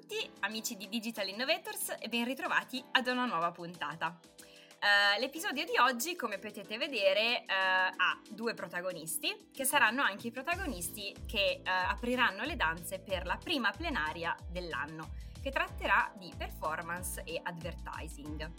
Tutti, 0.00 0.30
amici 0.40 0.76
di 0.76 0.88
Digital 0.88 1.28
Innovators 1.28 1.96
e 1.98 2.08
ben 2.08 2.24
ritrovati 2.24 2.82
ad 2.92 3.06
una 3.06 3.26
nuova 3.26 3.50
puntata. 3.50 4.18
Uh, 4.18 5.20
l'episodio 5.20 5.64
di 5.64 5.76
oggi, 5.78 6.16
come 6.16 6.38
potete 6.38 6.78
vedere, 6.78 7.44
uh, 7.46 7.52
ha 7.94 8.18
due 8.30 8.54
protagonisti 8.54 9.50
che 9.52 9.66
saranno 9.66 10.00
anche 10.00 10.28
i 10.28 10.30
protagonisti 10.30 11.14
che 11.26 11.60
uh, 11.62 11.68
apriranno 11.90 12.44
le 12.44 12.56
danze 12.56 12.98
per 12.98 13.26
la 13.26 13.36
prima 13.36 13.72
plenaria 13.72 14.34
dell'anno, 14.48 15.10
che 15.42 15.50
tratterà 15.50 16.10
di 16.16 16.32
performance 16.34 17.22
e 17.24 17.38
advertising. 17.42 18.50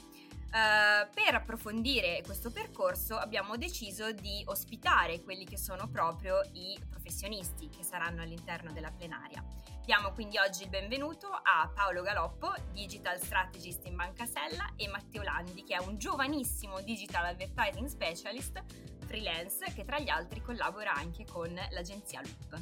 Uh, 0.52 1.08
per 1.14 1.34
approfondire 1.34 2.22
questo 2.26 2.52
percorso 2.52 3.16
abbiamo 3.16 3.56
deciso 3.56 4.12
di 4.12 4.44
ospitare 4.48 5.22
quelli 5.22 5.46
che 5.46 5.58
sono 5.58 5.88
proprio 5.88 6.42
i 6.52 6.78
professionisti 6.90 7.70
che 7.70 7.84
saranno 7.84 8.22
all'interno 8.22 8.74
della 8.74 8.92
plenaria. 8.92 9.42
Diamo 9.86 10.12
quindi 10.12 10.38
oggi 10.38 10.64
il 10.64 10.70
benvenuto 10.70 11.28
a 11.28 11.72
Paolo 11.74 12.02
Galoppo, 12.02 12.54
Digital 12.74 13.18
Strategist 13.18 13.86
in 13.86 13.96
Banca 13.96 14.26
Sella, 14.26 14.74
e 14.76 14.90
Matteo 14.90 15.24
Landi, 15.24 15.64
che 15.64 15.76
è 15.76 15.80
un 15.80 15.98
giovanissimo 15.98 16.82
Digital 16.82 17.28
Advertising 17.28 17.88
Specialist 17.88 18.62
freelance 19.06 19.72
che 19.74 19.86
tra 19.86 20.00
gli 20.00 20.10
altri 20.10 20.42
collabora 20.42 20.94
anche 20.94 21.26
con 21.26 21.54
l'agenzia 21.70 22.22
Loop. 22.22 22.62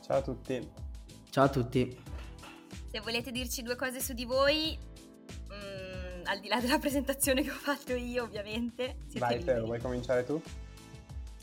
Ciao 0.00 0.18
a 0.18 0.22
tutti. 0.22 0.70
Ciao 1.30 1.44
a 1.44 1.48
tutti. 1.48 2.02
Se 2.90 3.00
volete 3.00 3.30
dirci 3.30 3.62
due 3.62 3.76
cose 3.76 4.00
su 4.00 4.14
di 4.14 4.24
voi, 4.24 4.76
al 6.24 6.40
di 6.40 6.48
là 6.48 6.60
della 6.60 6.78
presentazione 6.80 7.42
che 7.42 7.50
ho 7.50 7.54
fatto 7.54 7.94
io, 7.94 8.24
ovviamente. 8.24 8.96
Vai, 9.18 9.42
Teo, 9.42 9.64
vuoi 9.64 9.80
cominciare 9.80 10.24
tu? 10.24 10.40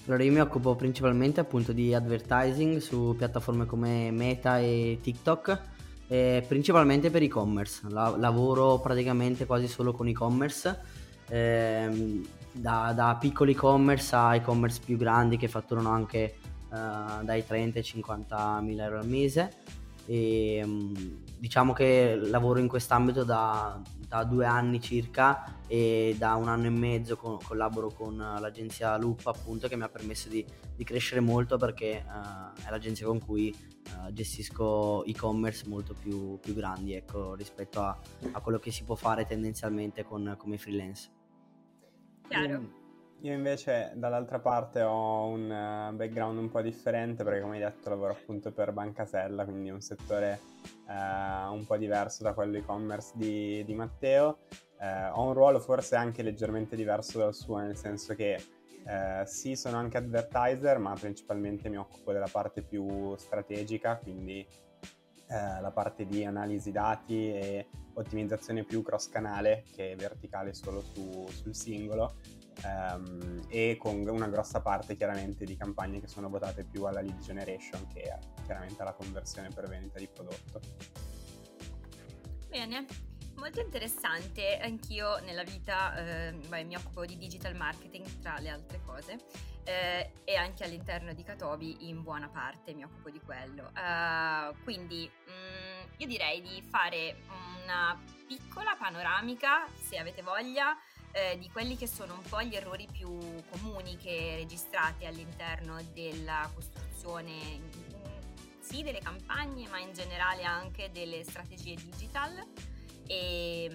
Allora, 0.07 0.23
io 0.23 0.31
mi 0.31 0.39
occupo 0.39 0.73
principalmente 0.75 1.41
appunto 1.41 1.73
di 1.73 1.93
advertising 1.93 2.77
su 2.77 3.13
piattaforme 3.17 3.65
come 3.65 4.09
Meta 4.11 4.57
e 4.57 4.99
TikTok, 5.01 5.61
eh, 6.07 6.45
principalmente 6.47 7.09
per 7.09 7.23
e-commerce. 7.23 7.81
La- 7.89 8.15
lavoro 8.15 8.79
praticamente 8.79 9.45
quasi 9.45 9.67
solo 9.67 9.91
con 9.91 10.07
e-commerce, 10.07 10.79
ehm, 11.27 12.25
da, 12.53 12.93
da, 12.95 13.17
piccoli 13.19 13.51
e-commerce 13.51 14.15
a 14.15 14.35
e-commerce 14.35 14.79
più 14.83 14.95
grandi 14.95 15.35
che 15.35 15.49
fatturano 15.49 15.89
anche 15.89 16.35
eh, 16.71 17.23
dai 17.23 17.45
30 17.45 17.79
ai 17.79 17.83
50 17.83 18.61
mila 18.61 18.85
euro 18.85 18.99
al 18.99 19.07
mese. 19.07 19.51
E, 20.07 20.55
ehm, 20.55 21.25
diciamo 21.37 21.73
che 21.73 22.15
lavoro 22.15 22.59
in 22.59 22.67
quest'ambito 22.67 23.23
da, 23.23 23.79
da 24.07 24.23
due 24.23 24.45
anni 24.45 24.81
circa 24.81 25.59
e 25.67 26.15
da 26.17 26.35
un 26.35 26.47
anno 26.47 26.65
e 26.65 26.69
mezzo 26.69 27.17
con, 27.17 27.37
collaboro 27.43 27.91
con 27.91 28.17
l'agenzia 28.17 28.97
Loop 28.97 29.27
appunto 29.27 29.67
che 29.67 29.75
mi 29.75 29.83
ha 29.83 29.89
permesso 29.89 30.29
di, 30.29 30.43
di 30.75 30.83
crescere 30.83 31.19
molto 31.19 31.57
perché 31.57 32.03
uh, 32.07 32.65
è 32.65 32.69
l'agenzia 32.69 33.05
con 33.05 33.19
cui 33.19 33.53
uh, 33.53 34.11
gestisco 34.13 35.03
e-commerce 35.03 35.67
molto 35.67 35.93
più, 35.93 36.39
più 36.39 36.53
grandi 36.53 36.93
ecco, 36.93 37.35
rispetto 37.35 37.81
a, 37.81 37.99
a, 38.31 38.39
quello 38.39 38.59
che 38.59 38.71
si 38.71 38.83
può 38.83 38.95
fare 38.95 39.25
tendenzialmente 39.25 40.03
con, 40.03 40.35
come 40.37 40.57
freelance. 40.57 41.09
Chiaro. 42.27 42.76
Io 43.21 43.33
invece 43.33 43.93
dall'altra 43.95 44.37
parte 44.37 44.83
ho 44.83 45.25
un 45.25 45.45
uh, 45.45 45.95
background 45.95 46.37
un 46.37 46.51
po' 46.51 46.61
differente 46.61 47.23
perché 47.23 47.41
come 47.41 47.55
hai 47.55 47.63
detto 47.63 47.89
lavoro 47.89 48.13
appunto 48.13 48.51
per 48.51 48.71
Bancasella, 48.71 49.43
quindi 49.43 49.71
un 49.71 49.81
settore 49.81 50.39
uh, 50.85 51.51
un 51.51 51.65
po' 51.65 51.77
diverso 51.77 52.21
da 52.21 52.33
quello 52.33 52.57
e-commerce 52.57 53.13
di, 53.15 53.63
di 53.65 53.73
Matteo. 53.73 54.41
Uh, 54.79 55.17
ho 55.17 55.25
un 55.25 55.33
ruolo 55.33 55.59
forse 55.59 55.95
anche 55.95 56.21
leggermente 56.21 56.75
diverso 56.75 57.17
dal 57.17 57.33
suo, 57.33 57.57
nel 57.57 57.75
senso 57.75 58.13
che 58.13 58.39
sì, 59.25 59.57
sono 59.57 59.75
anche 59.75 59.97
advertiser, 59.97 60.77
ma 60.77 60.93
principalmente 60.93 61.67
mi 61.67 61.75
occupo 61.75 62.13
della 62.13 62.29
parte 62.31 62.61
più 62.61 63.13
strategica, 63.17 63.97
quindi 63.97 64.47
la 65.27 65.71
parte 65.73 66.05
di 66.05 66.23
analisi 66.23 66.71
dati 66.71 67.29
e 67.29 67.67
ottimizzazione 67.95 68.63
più 68.63 68.81
cross 68.83 69.09
canale 69.09 69.65
che 69.75 69.93
verticale 69.97 70.53
solo 70.53 70.79
su, 70.79 71.27
sul 71.27 71.53
singolo 71.53 72.15
um, 72.63 73.41
e 73.49 73.77
con 73.79 74.07
una 74.07 74.27
grossa 74.27 74.61
parte 74.61 74.95
chiaramente 74.95 75.45
di 75.45 75.55
campagne 75.55 75.99
che 75.99 76.07
sono 76.07 76.29
votate 76.29 76.63
più 76.63 76.83
alla 76.85 77.01
lead 77.01 77.19
generation 77.19 77.87
che 77.87 78.17
chiaramente 78.43 78.81
alla 78.81 78.93
conversione 78.93 79.49
per 79.49 79.67
vendita 79.67 79.99
di 79.99 80.07
prodotto. 80.07 80.59
Bene, 82.49 82.85
molto 83.35 83.59
interessante, 83.59 84.57
anch'io 84.57 85.19
nella 85.19 85.43
vita 85.43 85.95
eh, 85.95 86.31
beh, 86.31 86.63
mi 86.63 86.75
occupo 86.75 87.05
di 87.05 87.17
digital 87.17 87.55
marketing 87.55 88.05
tra 88.21 88.39
le 88.39 88.49
altre 88.49 88.81
cose 88.85 89.17
eh, 89.63 90.11
e 90.23 90.35
anche 90.35 90.63
all'interno 90.63 91.13
di 91.13 91.23
Catobi 91.23 91.89
in 91.89 92.01
buona 92.01 92.29
parte 92.29 92.73
mi 92.73 92.83
occupo 92.83 93.09
di 93.09 93.19
quello. 93.19 93.71
Uh, 93.75 94.55
quindi 94.63 95.09
mh, 95.09 95.31
mm, 95.31 95.89
io 95.97 96.07
direi 96.07 96.41
di 96.41 96.61
fare 96.61 97.17
una 97.63 98.01
piccola 98.25 98.75
panoramica, 98.77 99.67
se 99.73 99.97
avete 99.97 100.21
voglia, 100.21 100.77
eh, 101.17 101.37
di 101.39 101.49
quelli 101.49 101.75
che 101.75 101.87
sono 101.87 102.13
un 102.13 102.21
po' 102.29 102.41
gli 102.43 102.53
errori 102.53 102.87
più 102.91 103.17
comuni 103.49 103.97
che 103.97 104.35
registrate 104.35 105.07
all'interno 105.07 105.77
della 105.93 106.47
costruzione 106.53 107.95
sì 108.59 108.83
delle 108.83 108.99
campagne 108.99 109.67
ma 109.69 109.79
in 109.79 109.93
generale 109.93 110.43
anche 110.43 110.91
delle 110.91 111.23
strategie 111.23 111.73
digital 111.75 112.31
e, 113.07 113.65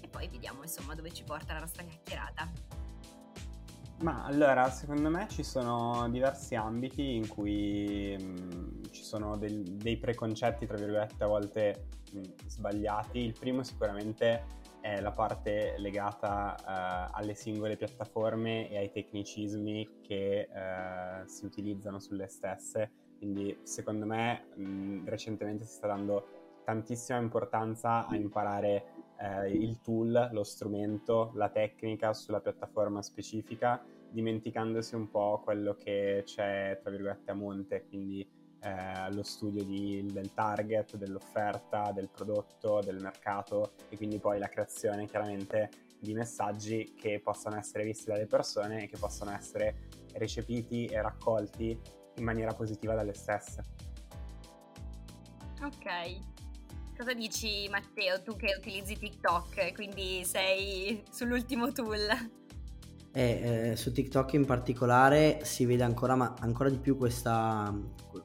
e 0.00 0.08
poi 0.08 0.28
vediamo 0.28 0.62
insomma 0.62 0.94
dove 0.94 1.12
ci 1.12 1.24
porta 1.24 1.52
la 1.52 1.60
nostra 1.60 1.82
chiacchierata. 1.82 2.78
Ma 4.02 4.24
allora, 4.24 4.70
secondo 4.70 5.10
me 5.10 5.28
ci 5.28 5.42
sono 5.42 6.08
diversi 6.08 6.54
ambiti 6.54 7.16
in 7.16 7.28
cui 7.28 8.16
mh, 8.16 8.90
ci 8.92 9.02
sono 9.02 9.36
del, 9.36 9.62
dei 9.62 9.98
preconcetti, 9.98 10.64
tra 10.64 10.78
virgolette, 10.78 11.22
a 11.22 11.26
volte 11.26 11.88
mh, 12.12 12.20
sbagliati. 12.46 13.18
Il 13.18 13.36
primo 13.38 13.62
sicuramente 13.62 14.59
è 14.80 15.00
la 15.00 15.12
parte 15.12 15.74
legata 15.78 16.56
uh, 16.58 17.16
alle 17.16 17.34
singole 17.34 17.76
piattaforme 17.76 18.70
e 18.70 18.78
ai 18.78 18.90
tecnicismi 18.90 20.00
che 20.00 20.48
uh, 20.50 21.26
si 21.26 21.44
utilizzano 21.44 21.98
sulle 21.98 22.26
stesse. 22.28 22.90
Quindi 23.18 23.58
secondo 23.62 24.06
me 24.06 24.46
mh, 24.54 25.04
recentemente 25.06 25.64
si 25.64 25.74
sta 25.74 25.86
dando 25.86 26.62
tantissima 26.64 27.18
importanza 27.18 28.06
a 28.06 28.16
imparare 28.16 28.84
uh, 29.18 29.46
il 29.46 29.80
tool, 29.80 30.30
lo 30.32 30.44
strumento, 30.44 31.32
la 31.34 31.48
tecnica 31.48 32.12
sulla 32.14 32.40
piattaforma 32.40 33.02
specifica, 33.02 33.82
dimenticandosi 34.10 34.94
un 34.94 35.10
po' 35.10 35.40
quello 35.44 35.74
che 35.74 36.22
c'è, 36.24 36.78
tra 36.80 36.90
virgolette, 36.90 37.30
a 37.30 37.34
monte, 37.34 37.84
quindi 37.86 38.28
eh, 38.62 39.12
lo 39.12 39.22
studio 39.22 39.64
di, 39.64 40.06
del 40.10 40.32
target, 40.32 40.96
dell'offerta, 40.96 41.92
del 41.92 42.08
prodotto, 42.08 42.80
del 42.80 43.00
mercato 43.00 43.72
e 43.88 43.96
quindi 43.96 44.18
poi 44.18 44.38
la 44.38 44.48
creazione 44.48 45.06
chiaramente 45.06 45.70
di 45.98 46.14
messaggi 46.14 46.94
che 46.94 47.20
possano 47.20 47.56
essere 47.56 47.84
visti 47.84 48.06
dalle 48.06 48.26
persone 48.26 48.84
e 48.84 48.86
che 48.88 48.96
possano 48.96 49.32
essere 49.32 49.88
recepiti 50.14 50.86
e 50.86 51.00
raccolti 51.00 51.78
in 52.16 52.24
maniera 52.24 52.52
positiva 52.54 52.94
dalle 52.94 53.14
stesse. 53.14 53.62
Ok. 55.62 56.38
Cosa 56.96 57.14
dici 57.14 57.66
Matteo, 57.70 58.22
tu 58.22 58.36
che 58.36 58.54
utilizzi 58.58 58.96
TikTok, 58.96 59.72
quindi 59.72 60.24
sei 60.24 61.02
sull'ultimo 61.10 61.72
tool? 61.72 62.39
Eh, 63.12 63.70
eh, 63.72 63.76
su 63.76 63.92
TikTok 63.92 64.34
in 64.34 64.44
particolare 64.44 65.40
si 65.42 65.66
vede 65.66 65.82
ancora, 65.82 66.14
ma 66.14 66.34
ancora 66.40 66.68
di 66.68 66.78
più 66.78 66.96
questa, 66.96 67.74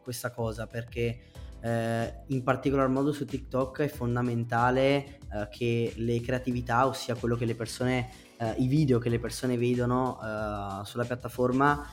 questa 0.03 0.29
cosa 0.29 0.67
perché 0.67 1.21
eh, 1.59 2.13
in 2.27 2.43
particolar 2.43 2.87
modo 2.87 3.11
su 3.11 3.25
TikTok 3.25 3.81
è 3.81 3.87
fondamentale 3.87 5.17
eh, 5.33 5.47
che 5.49 5.93
le 5.95 6.21
creatività, 6.21 6.85
ossia 6.85 7.15
quello 7.15 7.35
che 7.35 7.45
le 7.45 7.55
persone, 7.55 8.09
eh, 8.37 8.53
i 8.59 8.67
video 8.67 8.99
che 8.99 9.09
le 9.09 9.17
persone 9.17 9.57
vedono 9.57 10.19
eh, 10.21 10.85
sulla 10.85 11.05
piattaforma 11.05 11.87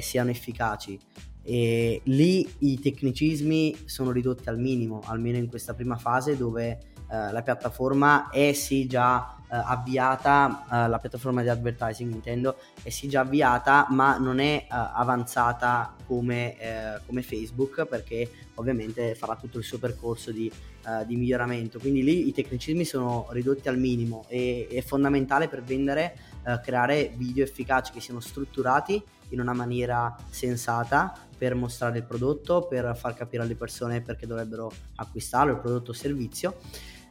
siano 0.00 0.30
efficaci. 0.30 0.98
E 1.42 2.00
lì 2.04 2.48
i 2.58 2.80
tecnicismi 2.80 3.82
sono 3.84 4.10
ridotti 4.10 4.48
al 4.48 4.58
minimo, 4.58 5.00
almeno 5.04 5.36
in 5.36 5.48
questa 5.48 5.74
prima 5.74 5.96
fase 5.96 6.36
dove 6.36 6.78
eh, 7.10 7.32
la 7.32 7.42
piattaforma 7.42 8.30
è 8.30 8.52
sì 8.52 8.86
già 8.86 9.36
eh, 9.36 9.39
avviata, 9.56 10.64
eh, 10.70 10.88
la 10.88 10.98
piattaforma 10.98 11.42
di 11.42 11.48
advertising 11.48 12.12
intendo, 12.12 12.56
è 12.82 12.88
sì 12.90 13.08
già 13.08 13.20
avviata 13.20 13.86
ma 13.90 14.16
non 14.18 14.38
è 14.38 14.56
eh, 14.62 14.66
avanzata 14.68 15.94
come, 16.06 16.58
eh, 16.58 17.00
come, 17.06 17.22
Facebook 17.22 17.84
perché 17.86 18.30
ovviamente 18.54 19.14
farà 19.14 19.36
tutto 19.36 19.58
il 19.58 19.64
suo 19.64 19.78
percorso 19.78 20.30
di, 20.30 20.50
eh, 20.50 21.06
di, 21.06 21.16
miglioramento. 21.16 21.78
Quindi 21.78 22.02
lì 22.02 22.28
i 22.28 22.32
tecnicismi 22.32 22.84
sono 22.84 23.26
ridotti 23.30 23.68
al 23.68 23.78
minimo 23.78 24.24
e 24.28 24.68
è 24.70 24.80
fondamentale 24.80 25.48
per 25.48 25.62
vendere 25.62 26.28
creare 26.62 27.12
video 27.16 27.44
efficaci 27.44 27.92
che 27.92 28.00
siano 28.00 28.18
strutturati 28.18 29.04
in 29.28 29.40
una 29.40 29.52
maniera 29.52 30.16
sensata 30.30 31.14
per 31.36 31.54
mostrare 31.54 31.98
il 31.98 32.04
prodotto, 32.04 32.66
per 32.66 32.96
far 32.96 33.14
capire 33.14 33.42
alle 33.42 33.56
persone 33.56 34.00
perché 34.00 34.26
dovrebbero 34.26 34.72
acquistarlo, 34.96 35.52
il 35.52 35.58
prodotto 35.58 35.90
o 35.90 35.94
servizio. 35.94 36.56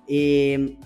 E 0.04 0.78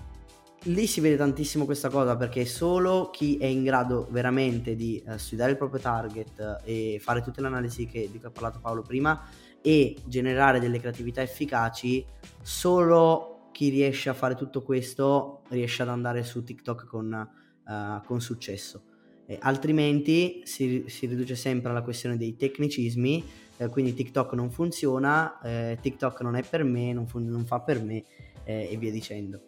lì 0.64 0.86
si 0.86 1.00
vede 1.00 1.16
tantissimo 1.16 1.64
questa 1.64 1.90
cosa 1.90 2.16
perché 2.16 2.44
solo 2.44 3.10
chi 3.10 3.36
è 3.36 3.46
in 3.46 3.64
grado 3.64 4.06
veramente 4.10 4.74
di 4.76 5.02
uh, 5.06 5.16
studiare 5.16 5.52
il 5.52 5.56
proprio 5.56 5.80
target 5.80 6.60
e 6.64 6.98
fare 7.00 7.20
tutte 7.20 7.40
le 7.40 7.48
analisi 7.48 7.86
che, 7.86 8.08
di 8.10 8.18
cui 8.18 8.28
ha 8.28 8.30
parlato 8.30 8.60
Paolo 8.60 8.82
prima 8.82 9.26
e 9.60 9.96
generare 10.04 10.60
delle 10.60 10.78
creatività 10.78 11.22
efficaci, 11.22 12.04
solo 12.42 13.48
chi 13.52 13.68
riesce 13.70 14.08
a 14.08 14.14
fare 14.14 14.34
tutto 14.34 14.62
questo 14.62 15.42
riesce 15.48 15.82
ad 15.82 15.88
andare 15.88 16.22
su 16.22 16.42
TikTok 16.42 16.86
con, 16.86 17.28
uh, 17.66 18.06
con 18.06 18.20
successo. 18.20 18.84
Eh, 19.26 19.38
altrimenti 19.40 20.42
si, 20.44 20.84
si, 20.88 21.06
riduce 21.06 21.34
sempre 21.34 21.70
alla 21.70 21.82
questione 21.82 22.18
dei 22.18 22.36
tecnicismi, 22.36 23.24
eh, 23.56 23.68
quindi 23.68 23.94
TikTok 23.94 24.34
non 24.34 24.50
funziona, 24.50 25.40
eh, 25.40 25.78
TikTok 25.80 26.20
non 26.20 26.36
è 26.36 26.42
per 26.42 26.62
me, 26.62 26.92
non, 26.92 27.06
fun- 27.06 27.26
non 27.26 27.46
fa 27.46 27.60
per 27.60 27.82
me 27.82 28.04
eh, 28.44 28.68
e 28.70 28.76
via 28.76 28.90
dicendo. 28.90 29.40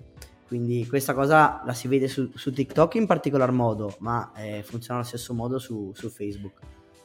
Quindi 0.46 0.86
questa 0.86 1.12
cosa 1.12 1.62
la 1.64 1.74
si 1.74 1.88
vede 1.88 2.06
su, 2.06 2.30
su 2.34 2.52
TikTok 2.52 2.94
in 2.94 3.06
particolar 3.06 3.50
modo, 3.50 3.96
ma 3.98 4.32
eh, 4.36 4.62
funziona 4.62 5.00
allo 5.00 5.08
stesso 5.08 5.34
modo 5.34 5.58
su, 5.58 5.92
su 5.94 6.08
Facebook. 6.08 6.60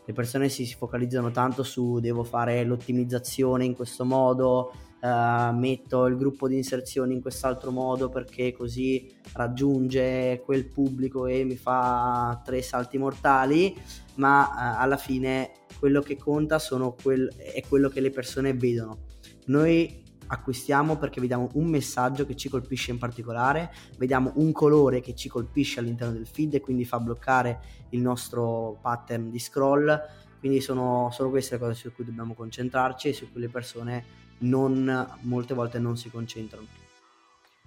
Le 0.06 0.14
persone 0.14 0.50
si, 0.50 0.66
si 0.66 0.76
focalizzano 0.76 1.32
tanto 1.32 1.64
su 1.64 2.00
devo 2.00 2.24
fare 2.24 2.64
l'ottimizzazione 2.64 3.66
in 3.66 3.76
questo 3.76 4.06
modo, 4.06 4.72
Uh, 5.02 5.52
metto 5.56 6.06
il 6.06 6.16
gruppo 6.16 6.48
di 6.48 6.56
inserzioni 6.58 7.16
in 7.16 7.22
quest'altro 7.22 7.72
modo 7.72 8.10
perché 8.10 8.54
così 8.54 9.12
raggiunge 9.34 10.44
quel 10.46 10.68
pubblico 10.68 11.26
e 11.26 11.44
mi 11.44 11.56
fa 11.56 12.40
tre 12.46 12.62
salti 12.62 13.00
mortali, 13.00 13.76
ma 14.18 14.44
uh, 14.44 14.80
alla 14.80 14.98
fine 14.98 15.54
quello 15.80 16.02
che 16.02 16.18
conta 16.18 16.60
quel, 17.02 17.34
è 17.36 17.64
quello 17.68 17.90
che 17.90 18.00
le 18.00 18.12
persone 18.12 18.54
vedono. 18.54 19.06
Noi 19.46 20.04
acquistiamo 20.31 20.98
perché 20.98 21.19
vediamo 21.19 21.50
un 21.54 21.66
messaggio 21.68 22.25
che 22.25 22.36
ci 22.36 22.50
colpisce 22.50 22.92
in 22.92 22.98
particolare, 22.98 23.74
vediamo 23.98 24.31
un 24.36 24.51
colore 24.51 25.01
che 25.01 25.13
ci 25.13 25.28
colpisce 25.28 25.80
all'interno 25.80 26.13
del 26.13 26.28
feed 26.28 26.56
e 26.56 26.62
quindi 26.62 26.86
fa 26.86 27.00
bloccare 27.00 27.60
il 27.89 28.01
nostro 28.01 28.80
pattern 28.81 29.30
di 29.30 29.39
scroll. 29.39 30.00
Quindi 30.39 30.62
sono, 30.62 31.10
sono 31.12 31.30
queste 31.30 31.56
le 31.56 31.62
cose 31.62 31.74
su 31.75 31.94
cui 31.94 32.06
dobbiamo 32.06 32.33
concentrarci 32.33 33.10
e 33.10 33.13
su 33.13 33.31
cui 33.31 33.42
le 33.42 33.50
persone 33.50 34.06
non, 34.39 35.18
molte 35.22 35.54
volte 35.54 35.78
non 35.78 35.98
si 35.98 36.10
concentrano. 36.10 36.68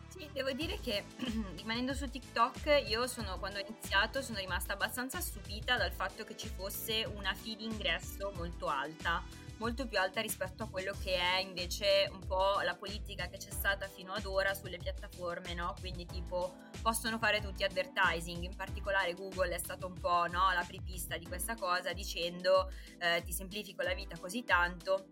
Sì, 0.08 0.28
devo 0.32 0.52
dire 0.52 0.78
che 0.81 1.05
rimanendo 1.56 1.93
su 1.93 2.08
TikTok, 2.08 2.84
io 2.88 3.06
sono, 3.06 3.38
quando 3.38 3.58
ho 3.58 3.64
iniziato 3.66 4.22
sono 4.22 4.38
rimasta 4.38 4.72
abbastanza 4.72 5.20
stupita 5.20 5.76
dal 5.76 5.93
fatto 5.93 6.25
che 6.25 6.37
ci 6.37 6.49
fosse 6.49 7.08
una 7.14 7.34
fee 7.34 7.56
di 7.56 7.64
ingresso 7.64 8.32
molto 8.37 8.66
alta, 8.69 9.22
molto 9.64 9.87
più 9.87 9.99
alta 9.99 10.20
rispetto 10.20 10.64
a 10.64 10.69
quello 10.69 10.93
che 11.02 11.14
è 11.14 11.38
invece 11.38 12.11
un 12.12 12.26
po' 12.26 12.61
la 12.62 12.75
politica 12.75 13.28
che 13.28 13.38
c'è 13.38 13.50
stata 13.50 13.88
fino 13.88 14.12
ad 14.12 14.26
ora 14.26 14.52
sulle 14.52 14.76
piattaforme, 14.76 15.55
no? 15.55 15.75
Quindi 15.81 16.05
tipo 16.05 16.56
possono 16.82 17.16
fare 17.16 17.40
tutti 17.40 17.64
advertising, 17.64 18.43
in 18.43 18.55
particolare 18.55 19.14
Google 19.14 19.55
è 19.55 19.58
stato 19.58 19.87
un 19.87 19.99
po' 19.99 20.26
no, 20.26 20.52
la 20.52 20.64
prepista 20.66 21.16
di 21.16 21.25
questa 21.25 21.55
cosa 21.56 21.94
dicendo 21.94 22.70
eh, 22.99 23.22
ti 23.25 23.32
semplifico 23.32 23.81
la 23.81 23.94
vita 23.94 24.19
così 24.19 24.44
tanto 24.44 25.08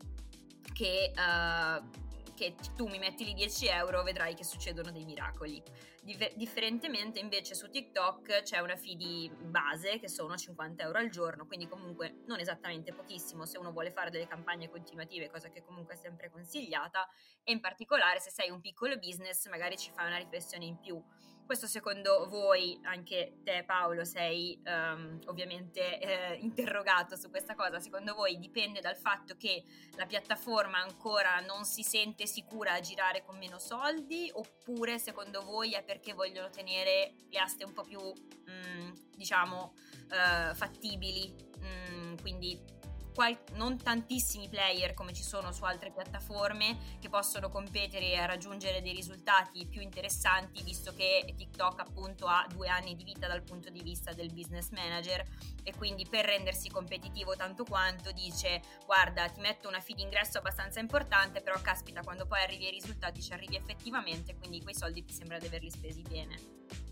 che, 0.75 1.13
uh, 1.17 2.12
che, 2.35 2.55
tu 2.77 2.87
mi 2.87 2.99
metti 2.99 3.25
lì 3.25 3.35
10 3.35 3.67
euro, 3.69 4.03
vedrai 4.03 4.35
che 4.35 4.45
succedono 4.45 4.91
dei 4.91 5.05
miracoli. 5.05 5.63
Dif- 6.03 6.35
differentemente 6.35 7.21
invece 7.21 7.55
su 7.55 7.69
TikTok 7.69 8.43
c'è 8.43 8.59
una 8.59 8.77
fee 8.77 8.97
di 8.97 9.31
base 9.41 9.99
che 9.99 10.09
sono 10.09 10.37
50 10.37 10.83
euro 10.83 10.99
al 10.99 11.11
giorno, 11.11 11.47
quindi 11.47 11.69
comunque 11.69 12.23
non 12.27 12.41
esattamente 12.41 12.93
pochissimo 12.93 13.47
se 13.47 13.59
uno 13.59 13.73
vuole 13.73 13.93
fare 13.93 14.11
delle 14.11 14.27
campagne 14.27 14.69
continuative, 14.69 15.31
cosa 15.31 15.51
che 15.51 15.63
comunque 15.63 15.95
è 15.95 15.97
sempre 15.97 16.31
consigliata, 16.31 17.09
e 17.45 17.53
in 17.53 17.61
particolare 17.61 18.21
se 18.21 18.31
sei 18.31 18.51
un 18.51 18.61
piccolo 18.61 18.97
business 18.99 19.49
magari 19.49 19.77
ci 19.77 19.91
fai 19.91 20.07
una 20.07 20.19
riflessione 20.19 20.65
in 20.65 20.79
più 20.79 21.03
questo 21.45 21.67
secondo 21.67 22.29
voi, 22.29 22.79
anche 22.85 23.39
te 23.43 23.65
Paolo, 23.65 24.05
sei 24.05 24.61
um, 24.65 25.19
ovviamente 25.27 25.99
eh, 26.01 26.35
interrogato 26.41 27.17
su 27.17 27.31
questa 27.31 27.55
cosa, 27.55 27.81
secondo 27.81 28.15
voi 28.15 28.39
dipende 28.39 28.81
dal 28.81 28.97
fatto 28.97 29.37
che 29.37 29.65
la 29.97 30.07
piattaforma 30.07 30.79
ancora 30.79 31.41
non 31.41 31.65
si 31.65 31.83
sente 31.83 32.27
sicura 32.27 32.75
a 32.75 32.81
girare 32.81 33.23
con 33.25 33.37
meno 33.39 33.59
soldi? 33.59 34.31
Oppure 34.33 34.99
secondo 34.99 35.43
voi 35.43 35.73
è 35.73 35.83
perché 35.83 36.13
vogliono 36.13 36.51
tenere 36.51 37.15
le 37.29 37.39
aste 37.39 37.65
un 37.65 37.73
po' 37.73 37.83
più, 37.83 38.01
mm, 38.01 38.91
diciamo, 39.17 39.75
uh, 40.11 40.55
fattibili, 40.55 41.35
mm, 41.59 42.17
quindi 42.21 42.81
qual- 43.13 43.39
non 43.53 43.77
tantissimi 43.77 44.49
player 44.49 44.95
come 44.95 45.13
ci 45.13 45.23
sono 45.23 45.53
su 45.53 45.65
altre 45.65 45.91
piattaforme 45.91 46.99
che 47.01 47.09
possono 47.09 47.49
competere 47.49 48.13
e 48.13 48.27
raggiungere 48.27 48.83
dei 48.83 48.95
risultati 48.95 49.67
più 49.67 49.81
interessanti 49.81 50.63
visto 50.63 50.93
che 50.95 51.33
TikTok 51.37 51.81
appunto 51.81 52.27
ha 52.27 52.47
due 52.53 52.69
anni 52.69 52.95
di 52.95 53.05
vita 53.05 53.27
dal 53.27 53.43
punto 53.43 53.71
di 53.71 53.83
vista 53.83 54.13
del 54.13 54.33
business 54.33 54.71
manager 54.71 55.25
e 55.63 55.75
quindi 55.77 56.07
per 56.09 56.25
rendersi 56.25 56.69
competitivo 56.69 57.37
tanto 57.37 57.65
quanto 57.65 58.11
dice 58.13 58.61
guarda 58.85 59.29
ti 59.29 59.41
metto 59.41 59.69
una 59.69 59.81
fee 59.81 59.95
d'ingresso 59.95 60.39
abbastanza 60.39 60.81
importante 60.81 61.41
però 61.41 61.61
caspita 61.61 62.03
quando 62.03 62.27
poi 62.27 62.43
arrivi 62.43 62.67
ai 62.67 62.73
risultati 62.73 63.23
ci 63.23 63.33
arrivi 63.33 63.57
effettivamente 63.57 64.35
quindi 64.37 64.63
quei 64.63 64.75
soldi 64.75 65.05
ti 65.05 65.13
sembra 65.13 65.39
di 65.39 65.47
averli 65.47 65.71
spesi 65.71 66.03
bene. 66.03 66.92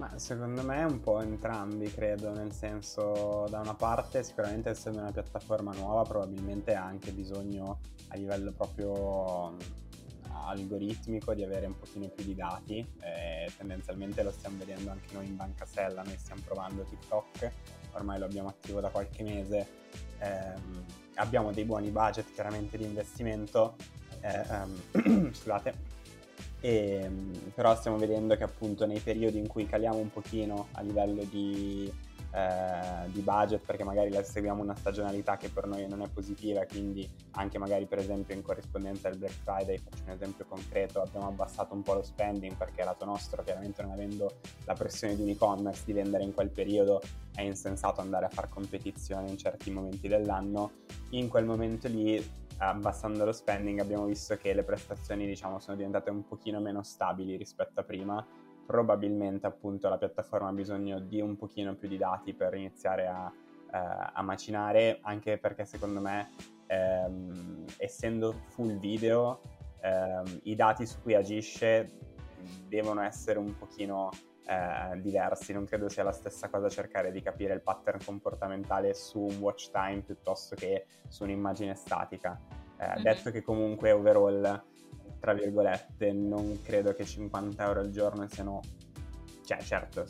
Ma 0.00 0.18
secondo 0.18 0.62
me 0.62 0.82
un 0.82 0.98
po' 0.98 1.20
entrambi, 1.20 1.92
credo, 1.92 2.32
nel 2.32 2.52
senso, 2.52 3.46
da 3.50 3.60
una 3.60 3.74
parte 3.74 4.22
sicuramente 4.22 4.70
essendo 4.70 4.98
una 5.00 5.12
piattaforma 5.12 5.74
nuova 5.74 6.04
probabilmente 6.04 6.74
ha 6.74 6.82
anche 6.82 7.12
bisogno 7.12 7.80
a 8.08 8.16
livello 8.16 8.50
proprio 8.50 9.58
algoritmico 10.32 11.34
di 11.34 11.44
avere 11.44 11.66
un 11.66 11.78
pochino 11.78 12.08
più 12.08 12.24
di 12.24 12.34
dati, 12.34 12.78
e 12.78 13.52
tendenzialmente 13.58 14.22
lo 14.22 14.30
stiamo 14.30 14.56
vedendo 14.56 14.90
anche 14.90 15.12
noi 15.12 15.26
in 15.26 15.36
Banca 15.36 15.66
Sella, 15.66 16.02
noi 16.02 16.16
stiamo 16.16 16.40
provando 16.46 16.82
TikTok, 16.82 17.52
ormai 17.92 18.18
lo 18.18 18.24
abbiamo 18.24 18.48
attivo 18.48 18.80
da 18.80 18.88
qualche 18.88 19.22
mese, 19.22 19.66
ehm, 20.16 20.84
abbiamo 21.16 21.52
dei 21.52 21.64
buoni 21.64 21.90
budget 21.90 22.32
chiaramente 22.32 22.78
di 22.78 22.84
investimento, 22.84 23.76
eh, 24.22 24.46
um, 24.48 25.28
scusate, 25.34 25.89
e, 26.60 27.00
ehm, 27.02 27.52
però 27.54 27.74
stiamo 27.74 27.96
vedendo 27.96 28.36
che 28.36 28.44
appunto 28.44 28.86
nei 28.86 29.00
periodi 29.00 29.38
in 29.38 29.46
cui 29.46 29.66
caliamo 29.66 29.98
un 29.98 30.10
pochino 30.10 30.68
a 30.72 30.82
livello 30.82 31.24
di, 31.24 31.92
eh, 32.32 33.08
di 33.08 33.20
budget 33.20 33.64
perché 33.64 33.82
magari 33.82 34.12
seguiamo 34.22 34.62
una 34.62 34.76
stagionalità 34.76 35.36
che 35.36 35.48
per 35.48 35.66
noi 35.66 35.88
non 35.88 36.02
è 36.02 36.08
positiva 36.08 36.64
quindi 36.66 37.08
anche 37.32 37.58
magari 37.58 37.86
per 37.86 37.98
esempio 37.98 38.34
in 38.34 38.42
corrispondenza 38.42 39.08
del 39.08 39.18
Black 39.18 39.34
Friday 39.42 39.78
faccio 39.78 40.02
un 40.04 40.10
esempio 40.10 40.44
concreto 40.46 41.00
abbiamo 41.00 41.28
abbassato 41.28 41.74
un 41.74 41.82
po' 41.82 41.94
lo 41.94 42.02
spending 42.02 42.56
perché 42.56 42.84
lato 42.84 43.04
nostro 43.04 43.42
chiaramente 43.42 43.82
non 43.82 43.92
avendo 43.92 44.36
la 44.64 44.74
pressione 44.74 45.16
di 45.16 45.22
un 45.22 45.28
e-commerce 45.30 45.82
di 45.86 45.92
vendere 45.92 46.24
in 46.24 46.34
quel 46.34 46.50
periodo 46.50 47.00
è 47.34 47.42
insensato 47.42 48.00
andare 48.00 48.26
a 48.26 48.28
fare 48.28 48.48
competizione 48.48 49.30
in 49.30 49.38
certi 49.38 49.70
momenti 49.70 50.08
dell'anno. 50.08 50.72
In 51.10 51.28
quel 51.28 51.44
momento 51.44 51.88
lì 51.88 52.22
abbassando 52.66 53.24
lo 53.24 53.32
spending 53.32 53.80
abbiamo 53.80 54.04
visto 54.04 54.36
che 54.36 54.52
le 54.52 54.62
prestazioni 54.62 55.26
diciamo 55.26 55.58
sono 55.58 55.76
diventate 55.76 56.10
un 56.10 56.26
pochino 56.26 56.60
meno 56.60 56.82
stabili 56.82 57.36
rispetto 57.36 57.80
a 57.80 57.84
prima. 57.84 58.24
Probabilmente 58.66 59.46
appunto 59.46 59.88
la 59.88 59.98
piattaforma 59.98 60.48
ha 60.48 60.52
bisogno 60.52 61.00
di 61.00 61.20
un 61.20 61.36
pochino 61.36 61.74
più 61.74 61.88
di 61.88 61.96
dati 61.96 62.34
per 62.34 62.54
iniziare 62.54 63.06
a, 63.06 63.32
eh, 63.72 64.10
a 64.12 64.22
macinare 64.22 64.98
anche 65.02 65.38
perché 65.38 65.64
secondo 65.64 66.00
me 66.00 66.30
ehm, 66.66 67.64
essendo 67.78 68.32
full 68.48 68.78
video 68.78 69.40
ehm, 69.80 70.40
i 70.44 70.54
dati 70.54 70.86
su 70.86 71.00
cui 71.02 71.14
agisce 71.14 71.98
devono 72.68 73.02
essere 73.02 73.38
un 73.38 73.56
pochino 73.56 74.10
eh, 74.50 75.00
diversi, 75.00 75.52
non 75.52 75.64
credo 75.64 75.88
sia 75.88 76.02
la 76.02 76.10
stessa 76.10 76.48
cosa 76.48 76.68
cercare 76.68 77.12
di 77.12 77.22
capire 77.22 77.54
il 77.54 77.60
pattern 77.60 78.00
comportamentale 78.04 78.94
su 78.94 79.20
un 79.20 79.36
watch 79.36 79.70
time 79.70 80.00
piuttosto 80.00 80.56
che 80.56 80.86
su 81.06 81.22
un'immagine 81.22 81.76
statica. 81.76 82.36
Eh, 82.76 82.84
mm-hmm. 82.84 83.02
Detto 83.02 83.30
che 83.30 83.42
comunque 83.42 83.92
overall, 83.92 84.64
tra 85.20 85.34
virgolette, 85.34 86.12
non 86.12 86.60
credo 86.62 86.92
che 86.94 87.04
50 87.04 87.64
euro 87.64 87.78
al 87.78 87.90
giorno 87.90 88.26
siano 88.28 88.60
cioè 89.44 89.60
certo, 89.62 90.06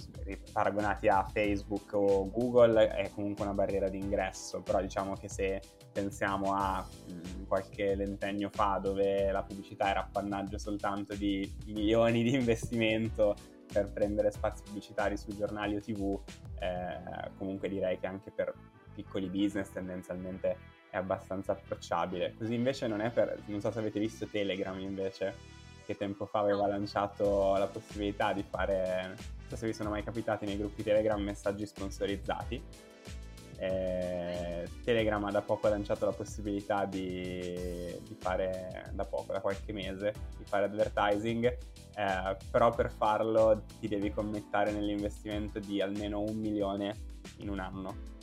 paragonati 0.53 1.09
a 1.09 1.25
Facebook 1.25 1.95
o 1.95 2.31
Google 2.31 2.89
è 2.89 3.11
comunque 3.11 3.45
una 3.45 3.55
barriera 3.55 3.89
di 3.89 3.99
ingresso, 3.99 4.61
però 4.61 4.81
diciamo 4.83 5.15
che 5.15 5.31
se 5.31 5.63
pensiamo 5.93 6.55
a 6.55 6.83
mh, 6.83 7.13
mm, 7.13 7.45
qualche 7.47 7.97
ventennio 7.97 8.51
fa 8.51 8.79
dove 8.83 9.31
la 9.31 9.43
pubblicità 9.43 9.89
era 9.89 10.01
appannaggio 10.01 10.59
soltanto 10.59 11.15
di 11.15 11.51
milioni 11.67 12.23
di 12.23 12.35
investimento 12.35 13.35
per 13.73 13.91
prendere 13.91 14.31
spazi 14.31 14.63
pubblicitari 14.65 15.17
sui 15.17 15.37
giornali 15.37 15.77
o 15.77 15.81
tv, 15.81 16.21
eh, 16.59 17.31
comunque 17.37 17.69
direi 17.69 17.99
che 17.99 18.07
anche 18.07 18.31
per 18.31 18.55
piccoli 18.95 19.29
business 19.29 19.71
tendenzialmente 19.73 20.57
è 20.91 20.97
abbastanza 20.97 21.53
approcciabile. 21.53 22.35
Così 22.37 22.55
invece 22.55 22.87
non 22.87 23.01
è 23.01 23.11
per, 23.11 23.39
non 23.47 23.61
so 23.61 23.71
se 23.71 23.79
avete 23.79 24.01
visto 24.01 24.27
Telegram 24.27 24.79
invece, 24.79 25.35
che 25.87 25.97
tempo 25.97 26.27
fa 26.27 26.41
aveva 26.41 26.67
lanciato 26.67 27.57
la 27.57 27.67
possibilità 27.67 28.33
di 28.33 28.45
fare, 28.49 29.07
non 29.07 29.49
so 29.49 29.57
se 29.57 29.67
vi 29.67 29.73
sono 29.73 29.91
mai 29.91 30.03
capitati 30.03 30.45
nei 30.47 30.57
gruppi 30.57 30.83
Telegram 30.83 31.21
messaggi 31.21 31.67
sponsorizzati. 31.67 32.63
Eh, 33.57 34.69
Telegram 34.91 35.25
ha 35.25 35.31
da 35.31 35.41
poco 35.41 35.69
lanciato 35.69 36.05
la 36.05 36.13
possibilità 36.13 36.85
di, 36.85 37.41
di, 38.03 38.17
fare, 38.19 38.91
da 38.93 39.05
poco, 39.05 39.33
da 39.33 39.41
qualche 39.41 39.73
mese, 39.73 40.13
di 40.37 40.45
fare 40.45 40.65
advertising, 40.65 41.45
eh, 41.47 42.37
però 42.51 42.75
per 42.75 42.91
farlo 42.91 43.63
ti 43.79 43.87
devi 43.87 44.11
commettare 44.11 44.73
nell'investimento 44.73 45.61
di 45.61 45.81
almeno 45.81 46.21
un 46.21 46.37
milione 46.37 46.97
in 47.39 47.51
un 47.51 47.61
anno. 47.61 48.19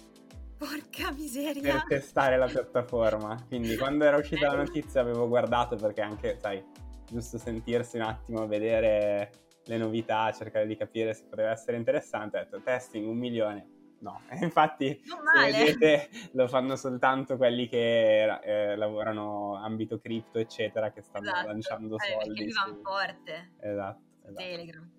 Porca 0.58 1.12
miseria! 1.12 1.62
Per 1.62 1.86
testare 1.88 2.36
la 2.38 2.48
piattaforma. 2.48 3.42
Quindi 3.48 3.76
quando 3.78 4.04
era 4.04 4.18
uscita 4.18 4.48
la 4.48 4.58
notizia 4.58 5.00
avevo 5.00 5.28
guardato 5.28 5.78
perché 5.78 6.02
anche, 6.02 6.38
sai, 6.40 6.62
giusto 7.10 7.38
sentirsi 7.38 7.96
un 7.96 8.04
attimo, 8.04 8.46
vedere 8.46 9.32
le 9.66 9.78
novità, 9.78 10.32
cercare 10.34 10.66
di 10.66 10.76
capire 10.76 11.14
se 11.14 11.24
poteva 11.30 11.52
essere 11.52 11.78
interessante. 11.78 12.38
Ho 12.38 12.44
detto 12.44 12.62
testing 12.62 13.08
un 13.08 13.18
milione. 13.18 13.76
No, 14.00 14.22
infatti 14.42 15.02
se 15.04 15.52
vedete 15.52 16.10
lo 16.34 16.48
fanno 16.48 16.76
soltanto 16.76 17.36
quelli 17.38 17.68
che 17.68 18.24
eh, 18.24 18.76
lavorano 18.76 19.56
ambito 19.56 20.00
cripto, 20.00 20.40
eccetera, 20.40 20.92
che 20.92 21.02
stanno 21.02 21.30
esatto. 21.30 21.48
lanciando 21.48 21.96
eh, 21.98 22.20
soldi. 22.22 22.46
Perché 22.46 22.52
su... 22.52 22.82
forte. 22.82 23.52
Esatto. 23.60 24.02
esatto. 24.22 24.36
Telegram. 24.36 24.90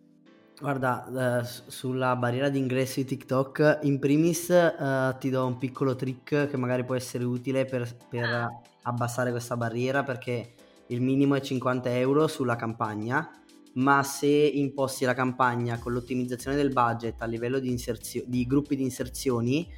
Guarda, 0.60 1.40
eh, 1.40 1.44
sulla 1.44 2.16
barriera 2.16 2.48
d'ingresso 2.48 3.00
di 3.00 3.06
TikTok, 3.06 3.78
in 3.82 4.00
primis 4.00 4.50
eh, 4.50 5.16
ti 5.20 5.30
do 5.30 5.46
un 5.46 5.56
piccolo 5.56 5.94
trick 5.94 6.48
che 6.48 6.56
magari 6.56 6.84
può 6.84 6.96
essere 6.96 7.22
utile 7.22 7.64
per, 7.64 7.88
per 8.08 8.24
ah. 8.24 8.60
abbassare 8.82 9.30
questa 9.30 9.56
barriera 9.56 10.02
perché 10.02 10.54
il 10.88 11.00
minimo 11.00 11.36
è 11.36 11.40
50 11.40 11.96
euro 11.98 12.26
sulla 12.26 12.56
campagna, 12.56 13.30
ma 13.78 14.02
se 14.02 14.26
imposti 14.26 15.04
la 15.04 15.14
campagna 15.14 15.78
con 15.78 15.92
l'ottimizzazione 15.92 16.56
del 16.56 16.72
budget 16.72 17.20
a 17.22 17.26
livello 17.26 17.58
di, 17.58 17.70
inserzio- 17.70 18.24
di 18.26 18.46
gruppi 18.46 18.76
di 18.76 18.82
inserzioni, 18.82 19.68